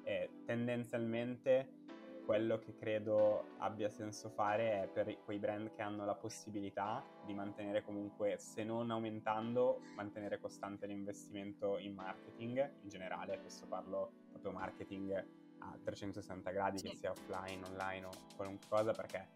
E 0.02 0.28
tendenzialmente 0.44 1.78
quello 2.24 2.58
che 2.58 2.74
credo 2.76 3.56
abbia 3.58 3.88
senso 3.88 4.28
fare 4.28 4.82
è 4.82 4.88
per 4.88 5.18
quei 5.24 5.38
brand 5.38 5.72
che 5.74 5.82
hanno 5.82 6.04
la 6.04 6.14
possibilità 6.14 7.04
di 7.24 7.34
mantenere 7.34 7.82
comunque, 7.82 8.38
se 8.38 8.62
non 8.62 8.90
aumentando, 8.90 9.80
mantenere 9.96 10.38
costante 10.38 10.86
l'investimento 10.86 11.78
in 11.78 11.94
marketing 11.94 12.70
in 12.82 12.88
generale, 12.88 13.40
questo 13.40 13.66
parlo 13.66 14.12
proprio 14.40 14.52
marketing 14.52 15.12
a 15.58 15.78
360 15.84 16.50
gradi, 16.50 16.78
sì. 16.78 16.88
che 16.88 16.96
sia 16.96 17.10
offline, 17.10 17.64
online 17.66 18.06
o 18.06 18.10
qualunque 18.34 18.66
cosa, 18.68 18.92
perché 18.92 19.28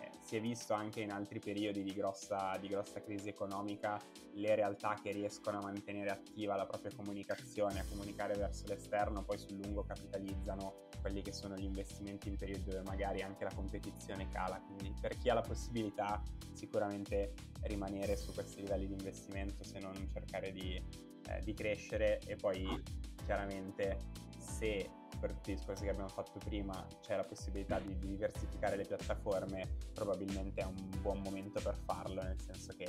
eh, 0.00 0.10
si 0.20 0.36
è 0.36 0.40
visto 0.40 0.72
anche 0.72 1.00
in 1.00 1.10
altri 1.10 1.40
periodi 1.40 1.82
di 1.82 1.92
grossa, 1.92 2.56
di 2.58 2.68
grossa, 2.68 3.02
crisi 3.02 3.28
economica 3.28 4.00
le 4.34 4.54
realtà 4.54 4.96
che 5.02 5.10
riescono 5.10 5.58
a 5.58 5.62
mantenere 5.62 6.10
attiva 6.10 6.56
la 6.56 6.66
propria 6.66 6.92
comunicazione, 6.94 7.80
a 7.80 7.84
comunicare 7.84 8.34
verso 8.34 8.64
l'esterno, 8.68 9.24
poi 9.24 9.38
sul 9.38 9.58
lungo 9.60 9.82
capitalizzano 9.82 10.88
quelli 11.00 11.20
che 11.20 11.32
sono 11.32 11.56
gli 11.56 11.64
investimenti 11.64 12.28
in 12.28 12.36
periodi 12.36 12.62
dove 12.62 12.82
magari 12.82 13.22
anche 13.22 13.42
la 13.42 13.52
competizione 13.52 14.28
cala. 14.28 14.60
Quindi 14.60 14.94
per 15.00 15.16
chi 15.18 15.28
ha 15.28 15.34
la 15.34 15.40
possibilità 15.40 16.22
sicuramente 16.52 17.34
rimanere 17.62 18.16
su 18.16 18.32
questi 18.32 18.60
livelli 18.60 18.86
di 18.86 18.92
investimento 18.92 19.64
se 19.64 19.80
non 19.80 19.94
cercare 20.12 20.52
di, 20.52 20.76
eh, 20.76 21.40
di 21.42 21.54
crescere 21.54 22.20
e 22.26 22.36
poi 22.36 22.80
chiaramente 23.24 23.98
se 24.42 24.90
per 25.18 25.32
tutti 25.32 25.52
i 25.52 25.54
discorsi 25.54 25.84
che 25.84 25.90
abbiamo 25.90 26.08
fatto 26.08 26.38
prima 26.44 26.84
c'è 27.00 27.16
la 27.16 27.24
possibilità 27.24 27.78
di, 27.78 27.96
di, 27.98 28.08
diversificare 28.08 28.76
le 28.76 28.84
piattaforme, 28.84 29.76
probabilmente 29.94 30.62
è 30.62 30.64
un 30.64 30.90
buon 31.00 31.20
momento 31.20 31.60
per 31.60 31.76
farlo, 31.84 32.22
nel 32.22 32.40
senso 32.40 32.72
che 32.76 32.86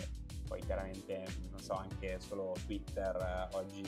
poi 0.48 0.60
chiaramente, 0.62 1.26
non 1.52 1.60
so, 1.60 1.74
anche 1.74 2.20
solo 2.20 2.56
Twitter 2.66 3.16
eh, 3.52 3.56
oggi 3.56 3.82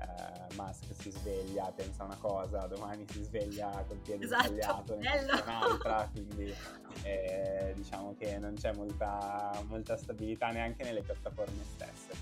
eh, 0.00 0.54
Musk 0.56 0.94
si 0.94 1.10
sveglia, 1.10 1.70
pensa 1.72 2.04
una 2.04 2.16
cosa, 2.16 2.66
domani 2.66 3.06
si 3.08 3.22
sveglia 3.22 3.84
col 3.86 3.98
piede 3.98 4.24
esatto, 4.24 4.46
sbagliato, 4.46 4.96
ne 4.96 5.10
pensa 5.10 5.42
un'altra, 5.42 6.08
quindi 6.12 6.54
eh, 7.02 7.72
diciamo 7.76 8.14
che 8.18 8.38
non 8.38 8.54
c'è 8.54 8.72
molta, 8.72 9.52
molta 9.68 9.96
stabilità 9.96 10.50
neanche 10.50 10.82
nelle 10.82 11.02
piattaforme 11.02 11.62
stesse, 11.64 12.18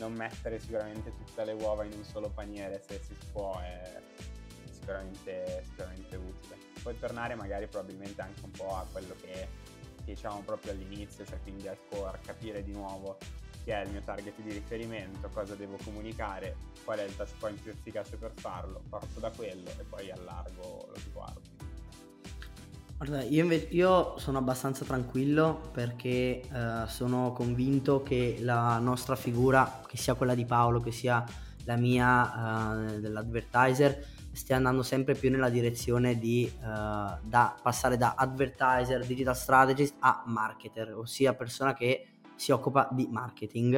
non 0.00 0.14
mettere 0.14 0.58
sicuramente 0.58 1.12
tutte 1.14 1.44
le 1.44 1.52
uova 1.52 1.84
in 1.84 1.92
un 1.92 2.04
solo 2.04 2.30
paniere 2.30 2.82
se 2.88 3.00
si 3.04 3.14
può 3.32 3.60
è 3.60 4.00
sicuramente, 4.72 5.62
sicuramente 5.68 6.16
utile. 6.16 6.56
Poi 6.82 6.98
tornare 6.98 7.34
magari 7.34 7.66
probabilmente 7.68 8.20
anche 8.22 8.40
un 8.42 8.50
po' 8.50 8.76
a 8.76 8.86
quello 8.90 9.14
che, 9.20 9.48
che 10.04 10.14
diciamo 10.14 10.40
proprio 10.40 10.72
all'inizio, 10.72 11.24
cioè 11.26 11.38
quindi 11.42 11.68
al 11.68 11.78
core, 11.88 12.18
capire 12.24 12.64
di 12.64 12.72
nuovo 12.72 13.18
chi 13.62 13.70
è 13.70 13.82
il 13.82 13.90
mio 13.90 14.02
target 14.02 14.40
di 14.40 14.52
riferimento, 14.52 15.28
cosa 15.28 15.54
devo 15.54 15.76
comunicare, 15.84 16.56
qual 16.82 16.98
è 16.98 17.04
il 17.04 17.14
touch 17.14 17.36
point 17.38 17.60
più 17.60 17.70
efficace 17.70 18.16
per 18.16 18.32
farlo, 18.34 18.82
parto 18.88 19.20
da 19.20 19.30
quello 19.30 19.68
e 19.68 19.84
poi 19.84 20.10
allargo 20.10 20.86
lo 20.88 20.98
sguardo. 20.98 21.69
Guarda, 23.02 23.22
io, 23.22 23.44
inve- 23.44 23.68
io 23.70 24.18
sono 24.18 24.36
abbastanza 24.36 24.84
tranquillo 24.84 25.70
perché 25.72 26.42
uh, 26.52 26.86
sono 26.86 27.32
convinto 27.32 28.02
che 28.02 28.36
la 28.40 28.78
nostra 28.78 29.16
figura, 29.16 29.80
che 29.86 29.96
sia 29.96 30.12
quella 30.12 30.34
di 30.34 30.44
Paolo, 30.44 30.80
che 30.80 30.92
sia 30.92 31.24
la 31.64 31.76
mia 31.76 32.92
uh, 32.92 33.00
dell'advertiser, 33.00 34.04
stia 34.32 34.56
andando 34.56 34.82
sempre 34.82 35.14
più 35.14 35.30
nella 35.30 35.48
direzione 35.48 36.18
di 36.18 36.52
uh, 36.58 36.66
da 37.22 37.56
passare 37.62 37.96
da 37.96 38.16
advertiser, 38.18 39.02
digital 39.06 39.34
strategist 39.34 39.94
a 40.00 40.22
marketer, 40.26 40.94
ossia 40.94 41.32
persona 41.32 41.72
che 41.72 42.06
si 42.36 42.52
occupa 42.52 42.86
di 42.92 43.08
marketing. 43.10 43.76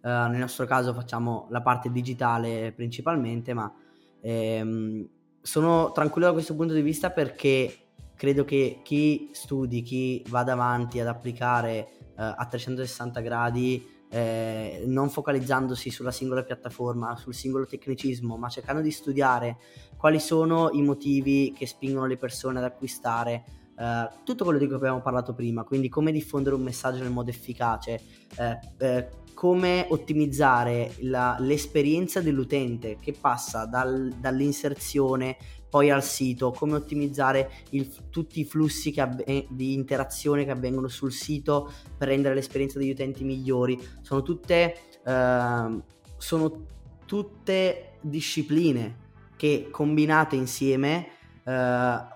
Uh, 0.00 0.08
nel 0.08 0.40
nostro 0.40 0.66
caso 0.66 0.92
facciamo 0.92 1.46
la 1.50 1.62
parte 1.62 1.92
digitale 1.92 2.72
principalmente, 2.72 3.54
ma 3.54 3.72
ehm, 4.20 5.08
sono 5.40 5.92
tranquillo 5.92 6.26
da 6.26 6.32
questo 6.32 6.56
punto 6.56 6.74
di 6.74 6.82
vista 6.82 7.10
perché 7.10 7.83
credo 8.24 8.46
che 8.46 8.80
chi 8.82 9.28
studi, 9.32 9.82
chi 9.82 10.24
vada 10.30 10.54
avanti 10.54 10.98
ad 10.98 11.08
applicare 11.08 11.88
uh, 12.16 12.32
a 12.36 12.46
360 12.48 13.20
gradi 13.20 13.86
eh, 14.08 14.84
non 14.86 15.10
focalizzandosi 15.10 15.90
sulla 15.90 16.10
singola 16.10 16.42
piattaforma, 16.42 17.16
sul 17.16 17.34
singolo 17.34 17.66
tecnicismo, 17.66 18.38
ma 18.38 18.48
cercando 18.48 18.80
di 18.80 18.90
studiare 18.90 19.58
quali 19.98 20.20
sono 20.20 20.70
i 20.70 20.80
motivi 20.80 21.52
che 21.54 21.66
spingono 21.66 22.06
le 22.06 22.16
persone 22.16 22.58
ad 22.58 22.64
acquistare. 22.64 23.44
Eh, 23.76 24.08
tutto 24.24 24.44
quello 24.44 24.58
di 24.58 24.66
cui 24.66 24.76
abbiamo 24.76 25.02
parlato 25.02 25.34
prima, 25.34 25.64
quindi 25.64 25.90
come 25.90 26.10
diffondere 26.10 26.54
un 26.54 26.62
messaggio 26.62 27.02
nel 27.02 27.12
modo 27.12 27.28
efficace, 27.28 28.00
eh, 28.38 28.58
eh 28.78 29.08
come 29.34 29.84
ottimizzare 29.90 30.94
la, 31.00 31.36
l'esperienza 31.40 32.20
dell'utente 32.20 32.98
che 33.00 33.12
passa 33.20 33.66
dal, 33.66 34.14
dall'inserzione 34.18 35.36
poi 35.74 35.90
al 35.90 36.04
sito, 36.04 36.52
come 36.52 36.76
ottimizzare 36.76 37.50
il, 37.70 37.90
tutti 38.08 38.38
i 38.38 38.44
flussi 38.44 38.94
avve- 39.00 39.24
eh, 39.24 39.44
di 39.50 39.72
interazione 39.72 40.44
che 40.44 40.52
avvengono 40.52 40.86
sul 40.86 41.10
sito 41.10 41.68
per 41.98 42.06
rendere 42.06 42.32
l'esperienza 42.32 42.78
degli 42.78 42.90
utenti 42.90 43.24
migliori. 43.24 43.76
Sono 44.00 44.22
tutte, 44.22 44.76
uh, 45.04 45.82
sono 46.16 46.66
tutte 47.06 47.94
discipline 48.02 48.98
che 49.34 49.66
combinate 49.72 50.36
insieme 50.36 51.08
uh, 51.42 51.50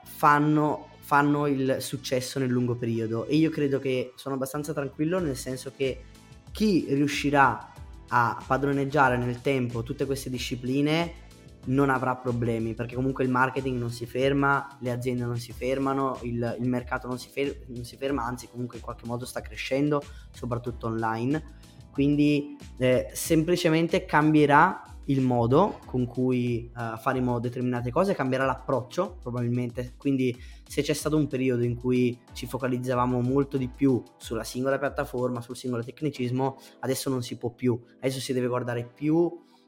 fanno, 0.05 0.91
fanno 1.01 1.49
il 1.49 1.79
successo 1.81 2.39
nel 2.39 2.51
lungo 2.51 2.77
periodo 2.77 3.27
e 3.27 3.35
io 3.35 3.51
credo 3.51 3.81
che 3.81 4.13
sono 4.15 4.37
abbastanza 4.37 4.73
tranquillo 4.73 5.19
nel 5.19 5.37
senso 5.37 5.73
che 5.77 6.05
chi 6.53 6.87
riuscirà 6.91 7.73
a 8.11 8.41
padroneggiare 8.47 9.17
nel 9.17 9.41
tempo 9.41 9.83
tutte 9.83 10.07
queste 10.07 10.31
discipline 10.31 11.27
non 11.67 11.91
avrà 11.91 12.17
problemi 12.17 12.75
perché 12.75 12.95
comunque 12.95 13.25
il 13.25 13.31
marketing 13.31 13.79
non 13.79 13.91
si 13.91 14.07
ferma, 14.07 14.79
le 14.81 14.91
aziende 14.91 15.25
non 15.25 15.37
si 15.37 15.53
fermano, 15.53 16.19
il, 16.23 16.57
il 16.59 16.69
mercato 16.69 17.07
non 17.09 17.19
si, 17.19 17.29
fer- 17.29 17.67
non 17.69 17.85
si, 17.85 17.97
ferma, 17.97 18.25
anzi 18.25 18.49
comunque 18.49 18.79
in 18.79 18.83
qualche 18.83 19.07
modo 19.07 19.25
sta 19.25 19.41
crescendo, 19.41 20.03
soprattutto 20.31 20.87
online. 20.87 21.57
Quindi 21.91 22.57
eh, 22.79 23.11
semplicemente 23.13 24.05
cambierà 24.05 24.83
il 25.07 25.21
modo 25.21 25.81
con 25.87 26.07
cui 26.07 26.71
uh, 26.75 26.99
faremo 26.99 27.41
determinate 27.41 27.91
cose, 27.91 28.15
cambierà 28.15 28.45
l'approccio 28.45 29.17
probabilmente. 29.21 29.95
Quindi 29.97 30.37
se 30.67 30.83
c'è 30.83 30.93
stato 30.93 31.17
un 31.17 31.27
periodo 31.27 31.65
in 31.65 31.77
cui 31.77 32.19
ci 32.35 32.47
focalizzavamo 32.47 33.21
molto 33.21 33.57
di 33.57 33.69
più 33.69 34.03
sulla 34.19 34.45
singola 34.45 34.79
piattaforma, 34.79 35.41
sul 35.41 35.57
singolo 35.57 35.83
tecnicismo, 35.83 36.59
adesso 36.81 37.09
non 37.11 37.23
si 37.23 37.37
può 37.37 37.51
più. 37.51 37.81
Adesso 38.01 38.21
si 38.21 38.33
deve 38.33 38.47
guardare 38.47 38.85
più... 38.87 39.17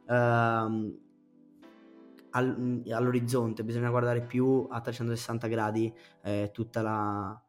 Uh, 0.07 1.09
al, 2.31 2.83
all'orizzonte, 2.90 3.64
bisogna 3.64 3.90
guardare 3.90 4.23
più 4.23 4.66
a 4.71 4.81
360 4.81 5.49
gradi 5.49 5.93
eh, 6.23 6.51
tutta 6.53 6.83
la... 6.83 7.43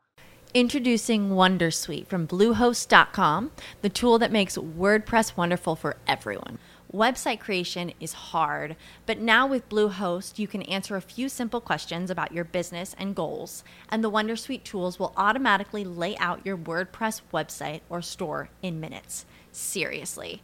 Introducing 0.54 1.32
Wondersuite 1.32 2.08
from 2.08 2.26
Bluehost.com, 2.28 3.52
the 3.82 3.90
tool 3.90 4.20
that 4.20 4.34
makes 4.34 4.58
WordPress 4.58 5.38
wonderful 5.38 5.78
for 5.78 5.96
everyone. 6.06 6.58
Website 6.94 7.40
creation 7.40 7.94
is 8.02 8.34
hard, 8.34 8.76
but 9.06 9.18
now 9.18 9.48
with 9.48 9.70
Bluehost, 9.70 10.38
you 10.38 10.48
can 10.48 10.62
answer 10.64 10.98
a 10.98 11.02
few 11.02 11.30
simple 11.30 11.62
questions 11.62 12.10
about 12.10 12.34
your 12.34 12.44
business 12.44 12.94
and 12.98 13.16
goals, 13.16 13.64
and 13.88 14.04
the 14.04 14.12
Wondersuite 14.12 14.66
tools 14.66 15.00
will 15.00 15.14
automatically 15.16 15.86
lay 15.86 16.18
out 16.18 16.46
your 16.46 16.58
WordPress 16.58 17.22
website 17.34 17.80
or 17.90 18.02
store 18.02 18.50
in 18.62 18.82
minutes. 18.82 19.26
Seriously. 19.54 20.44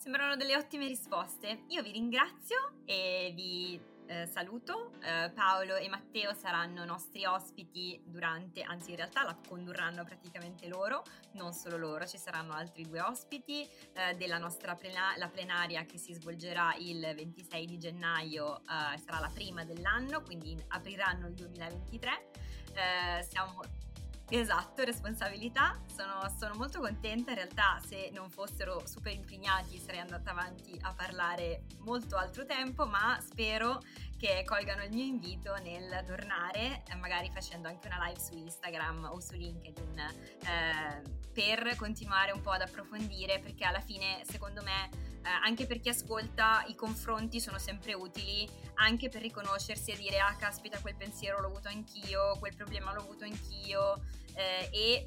Sembrano 0.00 0.34
delle 0.34 0.56
ottime 0.56 0.86
risposte. 0.86 1.64
Io 1.66 1.82
vi 1.82 1.90
ringrazio 1.92 2.80
e 2.86 3.32
vi 3.34 3.78
eh, 4.06 4.26
saluto. 4.28 4.92
Eh, 5.02 5.30
Paolo 5.34 5.76
e 5.76 5.90
Matteo 5.90 6.32
saranno 6.32 6.86
nostri 6.86 7.26
ospiti 7.26 8.00
durante, 8.06 8.62
anzi 8.62 8.92
in 8.92 8.96
realtà 8.96 9.24
la 9.24 9.36
condurranno 9.46 10.02
praticamente 10.02 10.68
loro, 10.68 11.02
non 11.32 11.52
solo 11.52 11.76
loro, 11.76 12.06
ci 12.06 12.16
saranno 12.16 12.54
altri 12.54 12.84
due 12.84 13.02
ospiti 13.02 13.68
eh, 13.92 14.14
della 14.14 14.38
nostra 14.38 14.74
plena- 14.74 15.14
plenaria 15.30 15.84
che 15.84 15.98
si 15.98 16.14
svolgerà 16.14 16.74
il 16.78 17.00
26 17.00 17.66
di 17.66 17.76
gennaio, 17.76 18.60
eh, 18.60 18.96
sarà 18.96 19.18
la 19.20 19.30
prima 19.30 19.66
dell'anno, 19.66 20.22
quindi 20.22 20.56
apriranno 20.68 21.26
il 21.26 21.34
2023. 21.34 22.30
Eh, 22.72 23.22
siamo 23.24 23.60
Esatto, 24.32 24.84
responsabilità. 24.84 25.80
Sono, 25.92 26.32
sono, 26.38 26.54
molto 26.54 26.78
contenta. 26.78 27.30
In 27.30 27.36
realtà, 27.36 27.80
se 27.84 28.10
non 28.12 28.30
fossero 28.30 28.86
super 28.86 29.12
impegnati, 29.12 29.76
sarei 29.76 29.98
andata 29.98 30.30
avanti 30.30 30.78
a 30.82 30.92
parlare 30.92 31.64
molto 31.80 32.16
altro 32.16 32.46
tempo, 32.46 32.86
ma 32.86 33.18
spero 33.20 33.80
che 34.16 34.44
colgano 34.46 34.84
il 34.84 34.90
mio 34.92 35.04
invito 35.04 35.56
nel 35.56 36.04
tornare, 36.06 36.84
eh, 36.88 36.94
magari 36.94 37.28
facendo 37.32 37.66
anche 37.66 37.88
una 37.88 38.06
live 38.06 38.20
su 38.20 38.36
Instagram 38.36 39.08
o 39.10 39.18
su 39.18 39.34
LinkedIn, 39.34 39.98
eh, 39.98 41.02
per 41.32 41.74
continuare 41.74 42.30
un 42.30 42.40
po' 42.40 42.50
ad 42.50 42.60
approfondire, 42.60 43.40
perché 43.40 43.64
alla 43.64 43.80
fine, 43.80 44.22
secondo 44.28 44.62
me, 44.62 44.90
eh, 45.22 45.28
anche 45.42 45.66
per 45.66 45.80
chi 45.80 45.88
ascolta 45.88 46.64
i 46.68 46.76
confronti 46.76 47.40
sono 47.40 47.58
sempre 47.58 47.94
utili, 47.94 48.48
anche 48.74 49.08
per 49.08 49.22
riconoscersi 49.22 49.90
e 49.90 49.96
dire 49.96 50.18
ah 50.18 50.34
caspita 50.36 50.80
quel 50.80 50.96
pensiero 50.96 51.40
l'ho 51.40 51.48
avuto 51.48 51.68
anch'io, 51.68 52.36
quel 52.38 52.54
problema 52.54 52.92
l'ho 52.92 53.00
avuto 53.00 53.24
anch'io 53.24 54.00
eh, 54.34 54.68
e 54.72 55.06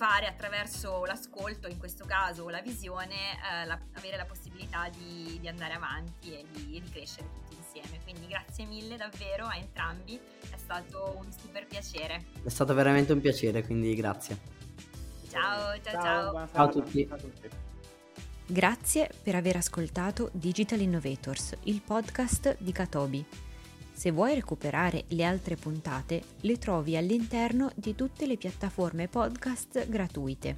fare 0.00 0.26
attraverso 0.26 1.04
l'ascolto, 1.04 1.68
in 1.68 1.76
questo 1.76 2.06
caso 2.06 2.48
la 2.48 2.62
visione, 2.62 3.14
eh, 3.14 3.66
la, 3.66 3.78
avere 3.92 4.16
la 4.16 4.24
possibilità 4.24 4.88
di, 4.88 5.38
di 5.38 5.46
andare 5.46 5.74
avanti 5.74 6.32
e 6.32 6.46
di, 6.50 6.80
di, 6.80 6.90
crescere 6.90 7.28
tutti 7.34 7.56
insieme. 7.56 8.02
Quindi 8.02 8.26
grazie 8.26 8.64
mille 8.64 8.96
davvero 8.96 9.44
a 9.44 9.56
entrambi, 9.56 10.18
è 10.50 10.56
stato 10.56 11.16
un 11.18 11.30
super 11.30 11.66
piacere. 11.66 12.24
È 12.42 12.48
stato 12.48 12.72
veramente 12.72 13.12
un 13.12 13.20
piacere, 13.20 13.62
quindi 13.62 13.94
grazie. 13.94 14.38
Ciao, 15.28 15.78
ciao, 15.82 15.92
ciao. 15.92 16.32
Ciao, 16.32 16.48
ciao 16.50 16.64
a 16.64 16.68
tutti. 16.68 17.06
Ciao 17.06 17.16
a 17.16 17.20
tutti. 17.20 17.48
Grazie 18.46 19.10
per 19.22 19.34
aver 19.34 19.56
ascoltato 19.56 20.30
Digital 20.32 20.80
Innovators, 20.80 21.56
il 21.64 21.82
podcast 21.82 22.56
di 22.58 22.72
Katobi. 22.72 23.49
Se 24.00 24.12
vuoi 24.12 24.34
recuperare 24.34 25.04
le 25.08 25.24
altre 25.24 25.56
puntate, 25.56 26.22
le 26.40 26.56
trovi 26.56 26.96
all'interno 26.96 27.70
di 27.74 27.94
tutte 27.94 28.26
le 28.26 28.38
piattaforme 28.38 29.08
podcast 29.08 29.86
gratuite. 29.90 30.56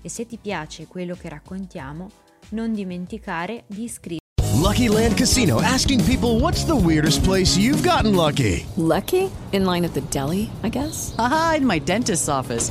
E 0.00 0.08
se 0.08 0.26
ti 0.26 0.38
piace 0.40 0.86
quello 0.86 1.16
che 1.16 1.28
raccontiamo, 1.28 2.08
non 2.50 2.72
dimenticare 2.72 3.64
di 3.66 3.82
iscriverti. 3.82 4.26
Lucky 4.60 4.86
Land 4.86 5.16
Casino 5.16 5.60
asking 5.60 6.04
people 6.04 6.38
what's 6.38 6.64
the 6.66 6.72
weirdest 6.72 7.24
place 7.24 7.58
you've 7.58 7.82
gotten 7.82 8.14
lucky? 8.14 8.64
Lucky? 8.76 9.28
In 9.50 9.64
line 9.64 9.84
at 9.84 9.94
the 9.94 10.02
deli, 10.10 10.48
I 10.62 10.68
guess. 10.68 11.16
Aha, 11.16 11.56
in 11.56 11.66
my 11.66 11.80
dentist's 11.80 12.28
office. 12.28 12.70